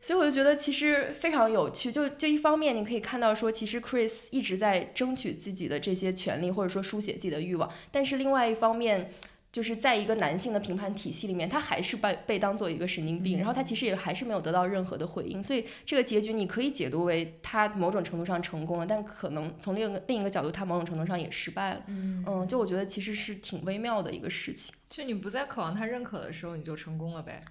[0.00, 9.10] 所以我就觉得其实非常有趣，就就一方面你可以看到说，其实 Chris 一直在争取自己的这些权利，或者说书写自己的欲望，但是另外一方面，
[9.50, 21.82] 就是在一个男性的评判体系里面，他还是被被当做一个神经病，然后他其实也还是没有得到任何的回应，所以这个结局你可以解读为他某种程度上成功了，但可能从另一个另一个角度，他某种程度上也失败了。
[21.88, 24.72] 嗯嗯，就我觉得其实是挺微妙的一个事情。
[24.88, 27.42] 就你不再渴望他认可的时候，你就成功了呗。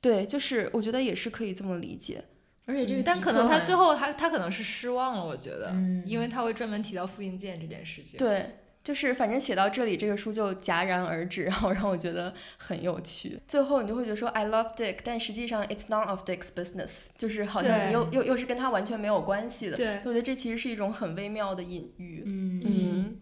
[0.00, 2.24] 对，就是我觉得也是可以这么理解。
[2.66, 8.18] 而且这个，但可能他最后他他可能是失望了，我觉得，嗯因为他会专门提到复印件这件事情。
[8.18, 13.38] 对，就是反正写到这里，这个书就戛然而止，然后让我觉得很有趣。
[13.46, 19.76] 最后你就会觉得说 I love Dick，但实际上 it's none of Dick's business，就是好像你又又又是跟他完全没有关系的。
[19.76, 22.24] 对我觉得这其实是一种很微妙的隐喻。
[22.26, 23.16] 嗯嗯，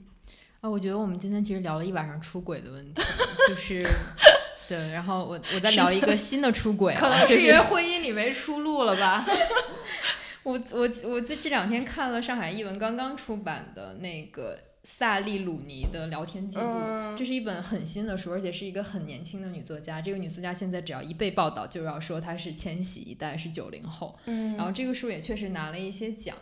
[0.61, 3.03] 啊，我觉得我们今天其实聊了一晚上出轨的问题，
[3.47, 3.87] 就是
[4.69, 9.25] 对，然后我我再聊一个新的出轨啊，可能是因为 婚姻里没出路了吧？
[10.43, 20.03] 我我我这这两天看了上海译文刚刚出版的那个萨利鲁尼的聊天记录，嗯这是一本很新的书，而且是一个很年轻的女作家。
[20.03, 24.19] 这个女作家现在只要一被报道，就要说她是千禧一代，是九零后。
[24.27, 26.37] 嗯然后这个书也确实拿了一些奖。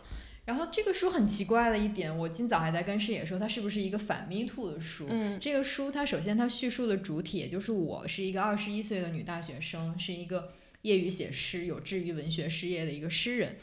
[0.44, 5.06] 然后这个书很奇怪的一点，我今早还在跟师野说，它是不是一个反 Me Too 的书？
[5.08, 13.56] 嗯这个书它首先它叙述的主体，也就是我是一个二十一岁的女大学生，是一个业余写诗、有志于文学事业的一个诗人。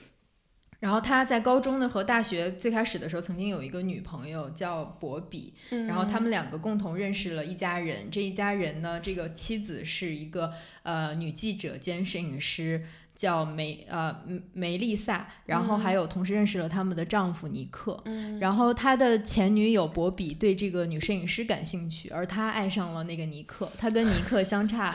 [0.79, 8.09] 然后他在高中呢和大学最开始的时候，曾经有一个女朋友叫博比，嗯然后他们两个共同认识了一家人。
[8.09, 10.53] 这一家人呢，这个妻子是一个
[10.83, 12.85] 呃女记者兼摄影师，
[13.19, 18.01] 叫梅呃梅梅丽萨，然后还有同时认识了他们的丈夫尼克。
[18.05, 23.69] 嗯然后他的前女友博比对这个女摄影师感兴趣，而他爱上了那个尼克。
[23.77, 24.93] 他跟尼克相差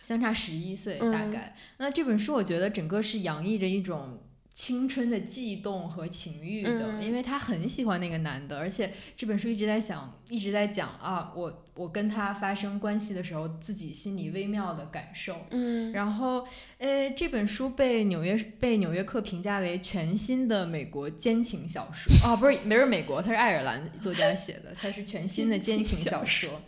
[0.00, 1.56] 相差十一岁大嗯概。
[1.78, 4.20] 那这本书我觉得整个是洋溢着一种。
[4.54, 7.02] 青春的悸动和情欲的，嗯。
[7.02, 15.46] 因为她很喜欢那个男的，而且这本书一直在想，一直在讲啊，我我跟他发生关系的时候，自己心里微妙的感受。
[15.50, 15.90] 嗯。
[15.92, 16.46] 然后，
[16.78, 22.12] 呃，这本书被纽约被纽约客评价为全新的美国奸情小说。
[22.24, 26.62] 哦，不是，没是美国，他是爱尔兰作家写的，它是全新的奸情小说。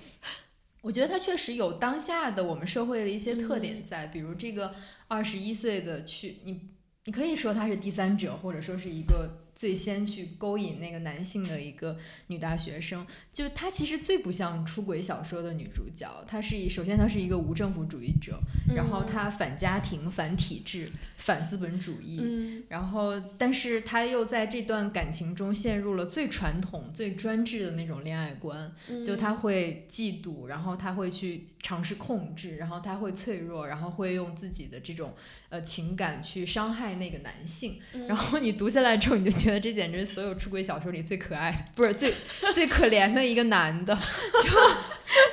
[0.83, 4.75] 我觉得它确实有当下的我们社会的一些特点在，比如这个
[5.09, 6.61] 二十一岁的去你，
[7.07, 11.97] 你可以说她是第三者，或者说是一个最先去勾引那个男性的一个
[12.27, 18.39] 女大学生，就她其实最不像出轨小说的女主角，她是一首先她是一个无政府主义者，
[18.75, 22.65] 然后她反家庭、反体制、反资本主义，嗯。
[22.69, 29.05] 然后但是她又在这段感情中陷入了最传统、最专制的那种恋爱观，嗯。
[29.05, 35.15] 就她会嫉妒，然后她会去尝试控制，然后她会脆弱，然后会用自己的这种
[35.57, 37.81] 呃情感去伤害那个男性。
[37.93, 38.07] 嗯。
[38.07, 42.13] 然后你读下来之后，你就觉得这简直是所有出轨小说里最可爱，不是最
[42.55, 43.95] 最可怜的一个男的，
[44.45, 44.51] 就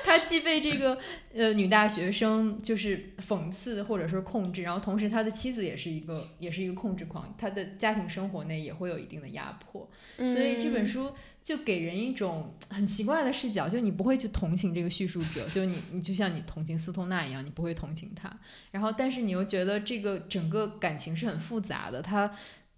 [0.03, 0.97] 他既被这个
[1.33, 11.11] 呃女大学生就是讽刺或者说控制，然后同时他的妻子也是一个也是一个控制狂，他的家庭生活内也会有一定的压迫，嗯所以这本书
[11.43, 18.35] 就给人一种很奇怪的视角，就你不会去同情这个叙述者， 就你你就像你同情斯通纳一样，你不会同情他，
[18.71, 22.31] 然后但是你又觉得这个整个感情是很复杂的，他。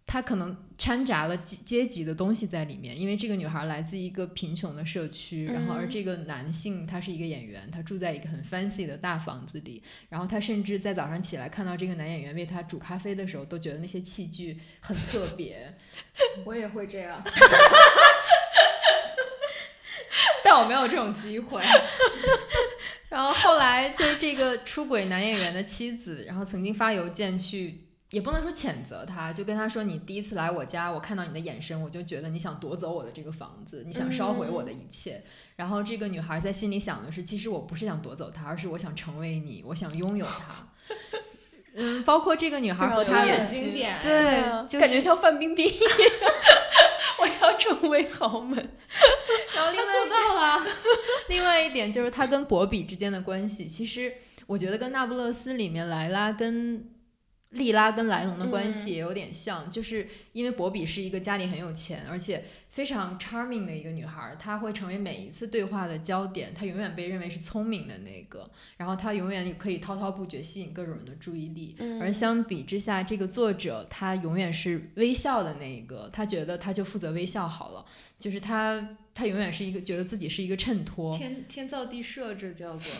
[0.08, 15.76] 他可能掺杂了阶阶级的东西在里面，因为这个女孩来自一个贫穷的社区，然后而嗯这个男性他是一个演员，他住在一个很 fancy 的大房子里，然后他甚至在早上起来看到这个男演员为他煮咖啡的时候，都觉得那些器具很特别。
[16.46, 17.20] 我也会这样，
[20.56, 21.62] 但我没有这种机会。
[23.10, 35.22] 然后后来就是这个出轨男演员的妻子，然后曾经发邮件去，也不能说谴责他，就跟他说：“你第一次来我家，我看到你的眼神，我就觉得你想夺走我的这个房子，你想烧毁我的一切。
[35.58, 40.70] 然后这个女孩在心里想的是，其实我不是想夺走他，而是我想成为你，我想拥有他。
[41.76, 46.95] 嗯，包括这个女孩和非常她的经典对啊就是感觉像范冰冰一样，我
[47.52, 48.58] 要成为豪门。
[49.56, 50.66] 然后他做到了，
[51.30, 54.14] 另外一点就是他跟博比之间的关系，其实
[54.48, 56.90] 我觉得跟《那不勒斯》里面莱拉跟
[57.52, 62.44] 莉拉跟莱农的关系也有点像，就是因为博比是一个家里很有钱，而且
[62.76, 71.78] 非常 charming 的一个女孩，她会成为每一次对话的焦点，她永远被认为是聪明的那个，然后她永远可以滔滔不绝，吸引各种人的注意力。
[72.02, 77.86] 而相比之下，这个作者他永远是微笑的那一个，他觉得他就负责微笑好了，
[78.20, 78.98] 就是他。
[79.18, 82.92] 他永远是一个觉得自己是一个衬托，天天造地设，这叫做。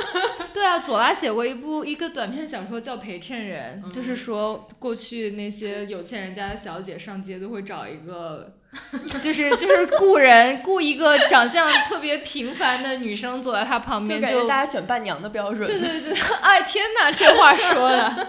[0.52, 8.58] 对啊，左拉写过一部一个短篇小说叫《陪衬人》，就是说过去那些有钱人家的小姐上街都会找一个，
[9.20, 15.66] 就是就是雇人雇一个长相特别平凡的女生坐在他旁边，就大家选伴娘的标准。
[15.66, 18.28] 对 对对，哎天哪，这话说的，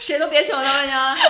[0.00, 1.16] 谁都别请我当伴娘。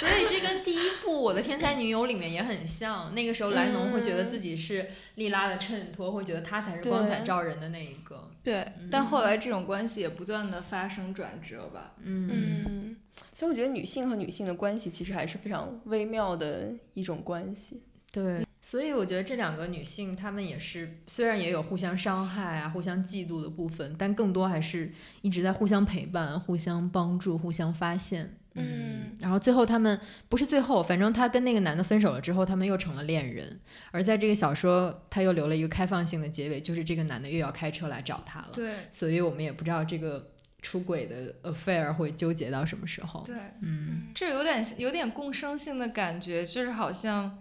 [0.00, 3.12] 所以这跟第一部《我的天才女友》里面也很像。
[3.14, 8.30] 那个时候莱农会觉得自己是莉拉的衬托，会觉得她才是光彩照人的那一个。
[8.44, 11.94] 对，但后来这种关系也不断的发生转折吧。
[12.04, 12.96] 嗯，
[13.38, 17.80] 所以我觉得女性和女性的关系其实还是非常微妙的一种关系。
[18.10, 28.34] 对，所以我觉得这两个女性她们也是，虽然也有互相伤害啊、互相嫉妒的部分，但更多还是一直在互相陪伴、互相帮助、互相发现。
[28.54, 33.60] 嗯，然后最后他们不是最后，反正他跟那个男的分手了之后，他们又成了恋人。
[33.92, 38.48] 而在这个小说，他又留了一个开放性的结尾，就是这个男的又要开车来找她了。
[38.52, 40.32] 对，所以我们也不知道这个
[40.62, 43.22] 出轨的 affair 会纠结到什么时候。
[43.24, 47.38] 对，嗯，这有点有点共生性的感觉，就是好像。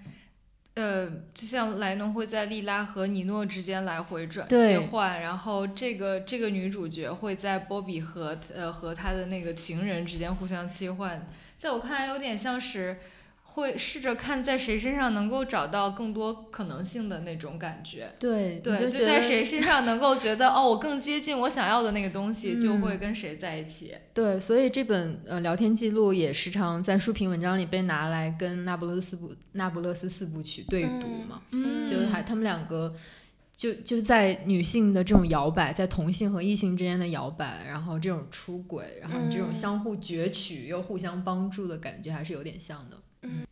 [0.75, 12.97] 呃，就像莱农会在莉拉和尼诺之间来回转切换，然后这个这个女主角会在波比和呃和他的那个情人之间互相切换，在我看来有点像是。
[13.57, 23.95] 会试着看在谁身上能够找到更多可能性的那种感觉，对对，就在谁身上能够觉得哦，我更接近我想要的那个东西，就会跟谁在一起。
[24.13, 32.93] 对，所以这本呃聊天记录也时常在书评文章里被拿来跟那不勒斯部那不勒斯四部曲对读嘛，嗯，就是还他们两个
[33.55, 42.97] 就就在女性的这种摇摆，在同性和异性之间的摇摆，然后这种出轨，然后这种相互攫取又互相帮助的感觉，还是有点像的。
[43.23, 43.45] 嗯，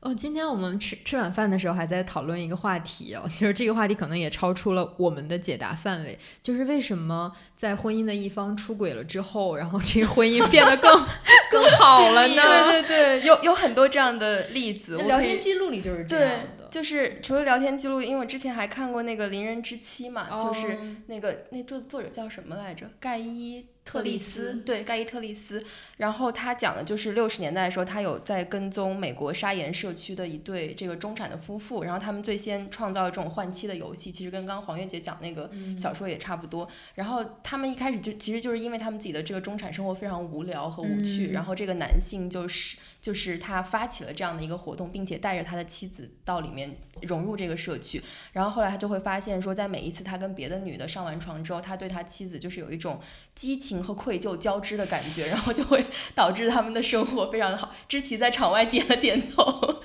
[0.00, 11.06] 哦，今天我们吃吃晚饭的时候还在讨论一个话题哦，就是这个话题可能也超出了我们的解答范围，就是为什么在婚姻的一方出轨了之后，然后这个婚姻变得更
[11.50, 12.42] 更好了呢？
[12.70, 16.65] 对对对，有有很多这样的例子，聊天记录里就是这样的。
[16.70, 22.90] 就是除了聊天记录，因为我之前还看过那个《邻人之妻》嘛，就是那个那作作者叫什么来着？
[23.00, 23.66] 盖伊。
[23.86, 25.64] 特利斯对盖伊特利斯，
[25.98, 35.48] 然后他讲的就是六十年代的时候，他有在跟踪美国沙岩社区的一对这个中产的夫妇，然后他们最先创造了这种换妻的游戏，其实跟刚刚黄月姐讲那个
[35.78, 36.68] 小说也差不多。
[36.96, 42.76] 然后他们一开始就其实就是因为他们自己的这个中产生活非常无聊和无趣，然后这个男性就是。
[43.00, 53.00] 就是他发起了这样的一个活动，并且带着他的妻子到里面融入这个社区，然后后来他就会发现说，在每一次他跟别的女的上完床之后，他对他妻子就是有一种
[53.34, 55.84] 激情和愧疚交织的感觉，然后就会
[56.14, 57.72] 导致他们的生活非常的好。
[57.88, 59.82] 知棋在场外点了点头。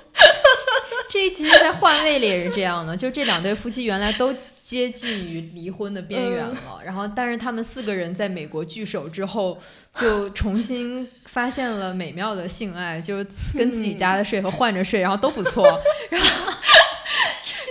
[1.12, 4.34] 这其实，在换位里也是这样的，就这两对夫妻原来都。
[4.64, 9.60] 接近于离婚的边缘了，然后但是他们四个人在美国聚首之后，
[9.96, 15.66] 就重新发现了美妙的性爱，就是跟自己家的睡和换着睡，然后都不错。
[16.12, 16.54] 然后，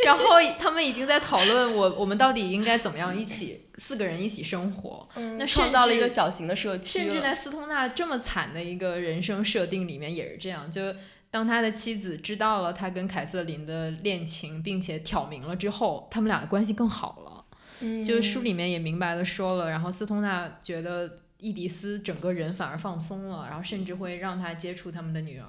[0.05, 0.25] 然后
[0.59, 5.09] 他们已经在讨论我我们到底应该怎么样一起四个人一起生活。
[5.39, 10.83] 那创造了一个小型的社区，甚至在斯通纳这么惨的一个人生设定里面也是这样，就。
[11.31, 17.45] 当他的妻子知道了他跟凯瑟琳的恋情，并且挑明了之后，他们俩的关系更好了。
[17.81, 25.47] 嗯，就是书里面也明白的说了，然后斯通纳觉得伊迪丝整个人反而放松了，然后甚至会让他接触他们的女儿。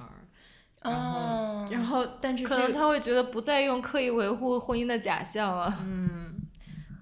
[0.83, 5.77] 哦，然后但是可能他会觉得不再用刻意维护婚姻的假象了。
[5.83, 6.35] 嗯，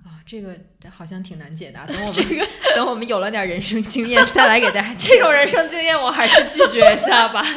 [0.04, 0.56] 啊，这个
[0.90, 1.86] 好像挺难解答。
[1.86, 2.26] 等我们
[2.76, 4.96] 等我们有了点人生经验，再来给大家。
[5.00, 7.44] 这种人生经验，我还是拒绝一下吧。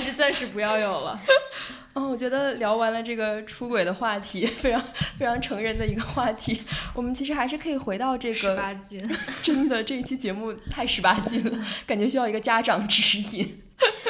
[0.00, 1.20] 还是暂时不要有了。
[1.92, 4.82] 哦，我觉得聊完了这个出轨的话题，非常
[5.18, 6.62] 非常成人的一个话题。
[6.94, 9.06] 我们其实还是可以回到这个十八禁。
[9.42, 13.60] 真的，这一期节目太十八禁了，感觉需要一个家长指引。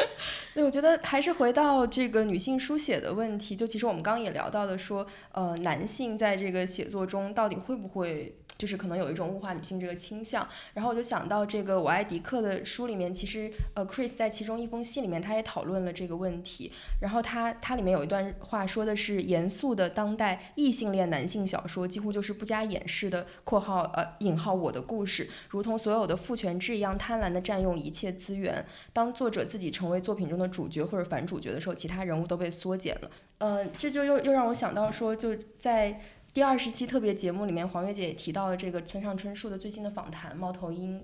[0.55, 3.57] 那我觉得还是回到这个女性书写的问题。
[3.57, 8.37] 就其实我们刚刚也聊到了，说呃，男性在这个写作中到底会不会？
[8.61, 10.47] 就是可能有一种物化女性这个倾向。
[10.75, 16.71] 然后我就想到这个《我爱迪克》的书里面，其实呃，Chris 在其中一封信里面，他也讨论了这个问题。
[17.01, 28.63] 然后他他里面有一段话说的是，严肃的当代异性恋男性小说几乎就是不加掩饰的（括号呃引号我的故事），如同所有的父权制一样贪婪的占用一切资源。
[28.93, 33.11] 当作者自己成为作品中的主角或者反主角的时候，其他人物都被缩减了。
[33.39, 35.99] 呃，这就又又让我想到说，就在
[36.33, 41.01] 第二十期特别节目里面，黄月姐也提到了这个村上春树的最新的访谈，《猫头鹰》。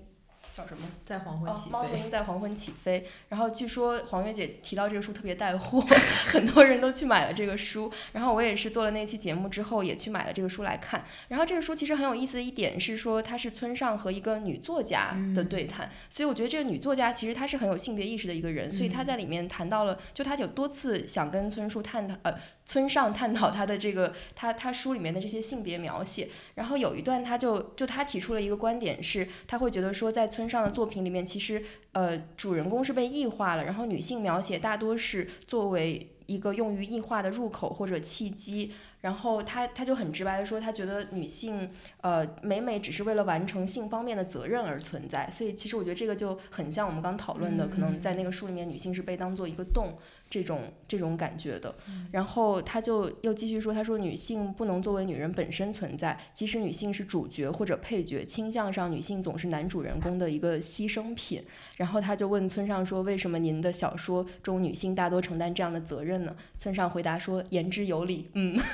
[0.57, 0.87] 叫什么？
[1.05, 1.71] 在黄昏起飞。
[1.71, 3.07] 猫头鹰在黄昏起飞。
[3.29, 5.79] 然后据说黄月姐提到这个书特别带货，
[6.31, 7.91] 很多人都去买了这个书。
[8.13, 11.05] 然后我也是做了那期节目之后，也去买了这个书来看。
[11.27, 15.91] 然后这个书其实很有意思的一点是说，它是村上和一个女作家的对谈。
[16.09, 18.73] 所以我觉得这个女作家其实她是很有性别意识的一个人。
[18.73, 22.33] 所以她在里面谈到了，就她有多次想跟村树探讨，呃，
[22.65, 26.29] 村上探讨她的这个她她书里面的这些性别描写。
[26.55, 38.71] 然后有一段她就就她提出了一个观点是，她会觉得说在村上的作品里面，其实呃主人公是被异化了，然后女性描写大多是作为一个用于异化的入口或者契机。
[39.01, 41.69] 然后他他就很直白的说，他觉得女性
[42.01, 45.29] 呃每每只是为了完成性方面的责任而存在。
[45.31, 49.97] 所以其实我觉得这个就很像我们刚讨论的，可能在那个书里面，女性是被当做一个洞。
[50.29, 51.73] 这种这种感觉的，
[52.11, 61.43] 然后他就又继续说，他说女性不能作为女人本身存在，即使女性是主角或者配角，倾向上女性总是男主人公的一个牺牲品。
[61.77, 66.35] 然后他就问村上说，为什么您的小说中女性大多承担这样的责任呢？
[66.57, 68.29] 村上回答说，言之有理。
[68.33, 68.59] 嗯。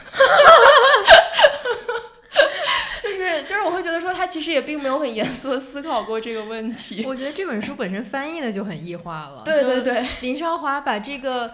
[3.01, 7.03] 就是就是，我会觉得说他其实也并没有很严肃的思考过这个问题。
[7.07, 9.41] 我觉得这本书本身翻译的就很异化了。
[9.45, 11.53] 对对对，林少华把这个。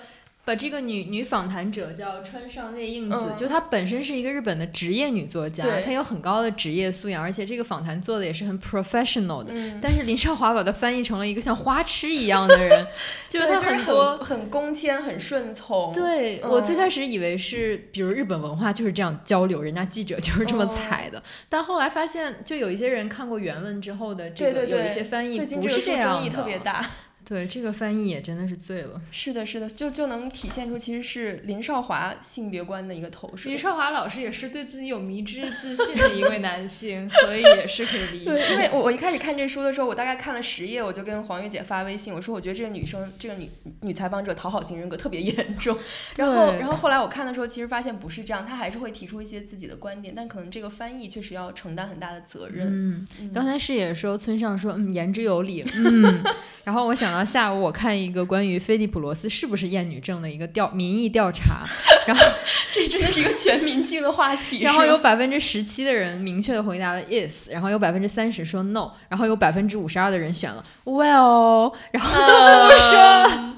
[0.49, 9.53] 把这个女女访谈者叫川上内应子，就她本身是一个日本的职业女作家，她有很高的职业素养，而且这个访谈做的也是很 professional 的。
[9.79, 12.87] 但是林少华把她翻译成了一个像花痴一样的人，
[13.29, 15.93] 就是她很多很恭谦、很顺从。
[15.93, 26.83] 对我最开始以为是，比如日本文化就是这样交流，人家记者就是这么采的，但后来发现，就有一些人看过原文之后的这个有一些翻译不是这样的。
[27.29, 28.99] 对这个翻译也真的是醉了。
[29.11, 33.47] 是的，是的，就就能体现出其实是林少华性别观的一个投射。
[33.47, 38.31] 林少华老师也是对自己有迷之自信的一位男性， 所以也是可以理解。
[38.31, 43.47] 对，因为我我一开始看这书的时候，我大概看了十页，我就跟黄玉姐发微信，我说我觉得这个女生，这个女
[43.81, 45.77] 女采访者讨好型人格特别严重。
[46.17, 52.67] 然后，然后后来我看的时候，其实发现不是这样，她还是会提出一些自己的观点，但可能这个翻译确实要承担很大的责任。
[52.67, 55.63] 嗯，刚才视野说村上说，嗯，言之有理。
[55.75, 56.23] 嗯，
[56.65, 57.18] 然后我想到。
[57.25, 61.67] 下午我看一个关于菲利普罗斯是不是厌女症的一个调民意调查，
[62.07, 62.23] 然后
[62.73, 64.61] 这真的是一个全民性的话题。
[64.61, 73.49] 然后有百分之十七的人明确的回答了 yes，然后有百分之三十说 no，然后有百分之五十二的人选了 well，然后就这么说，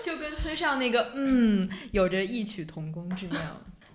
[0.00, 3.38] 就跟村上那个嗯有着异曲同工之妙。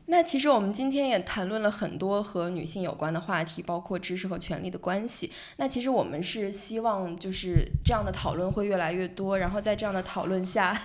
[0.09, 5.31] 那其实我们今天也谈论了很多和女性有关的话题，包括知识和权利的关系。
[5.57, 10.81] 那其实我们是希望就是这样的讨论会越来越多，然后在这样的讨论下。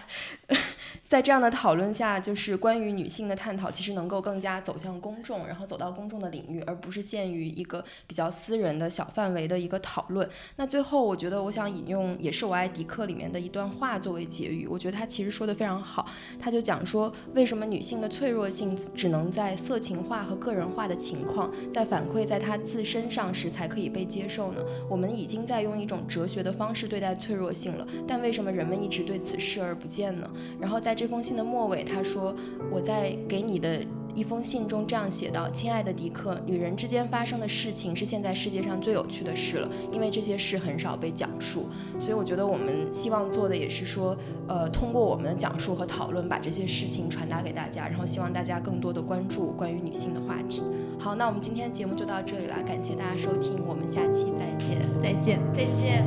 [1.08, 10.26] 在这样的讨论下，就是关于女性的探讨，其实能够更加走向公众，然后走到公众的领域，而不是限于一个比较私人的小范围的一个讨论。
[10.56, 14.66] 那最后，我觉得我想引用也是我爱迪克里面的一段话作为结语。
[14.66, 16.06] 我觉得他其实说的非常好，
[16.40, 24.62] 他就讲说，为什么女性的脆弱性只能在色情化和个人化的情况，在反馈在她自身上时才可以被接受呢？
[24.88, 30.30] 我们已经在用一种哲学的方式对待脆弱性了，但为什么人们一直对此视而不见呢？
[30.60, 32.34] 然后在这封信的末尾，他说
[32.70, 33.84] ：“我在给你的
[34.14, 41.68] 一封信中这样写道：亲爱的迪克，女人之间发生的事情是现在世界上最有趣的事了，因为这些事很少被讲述。
[41.98, 44.16] 所以我觉得我们希望做的也是说，
[44.48, 50.62] 呃，通过我们的讲述和讨论，把这些事情传达给大家，然后希望大家更多的关注关于女性的话题。
[50.98, 56.06] 好，那我们今天节目就到这里了，感谢大家收听，我们下期再见，再见，再见。”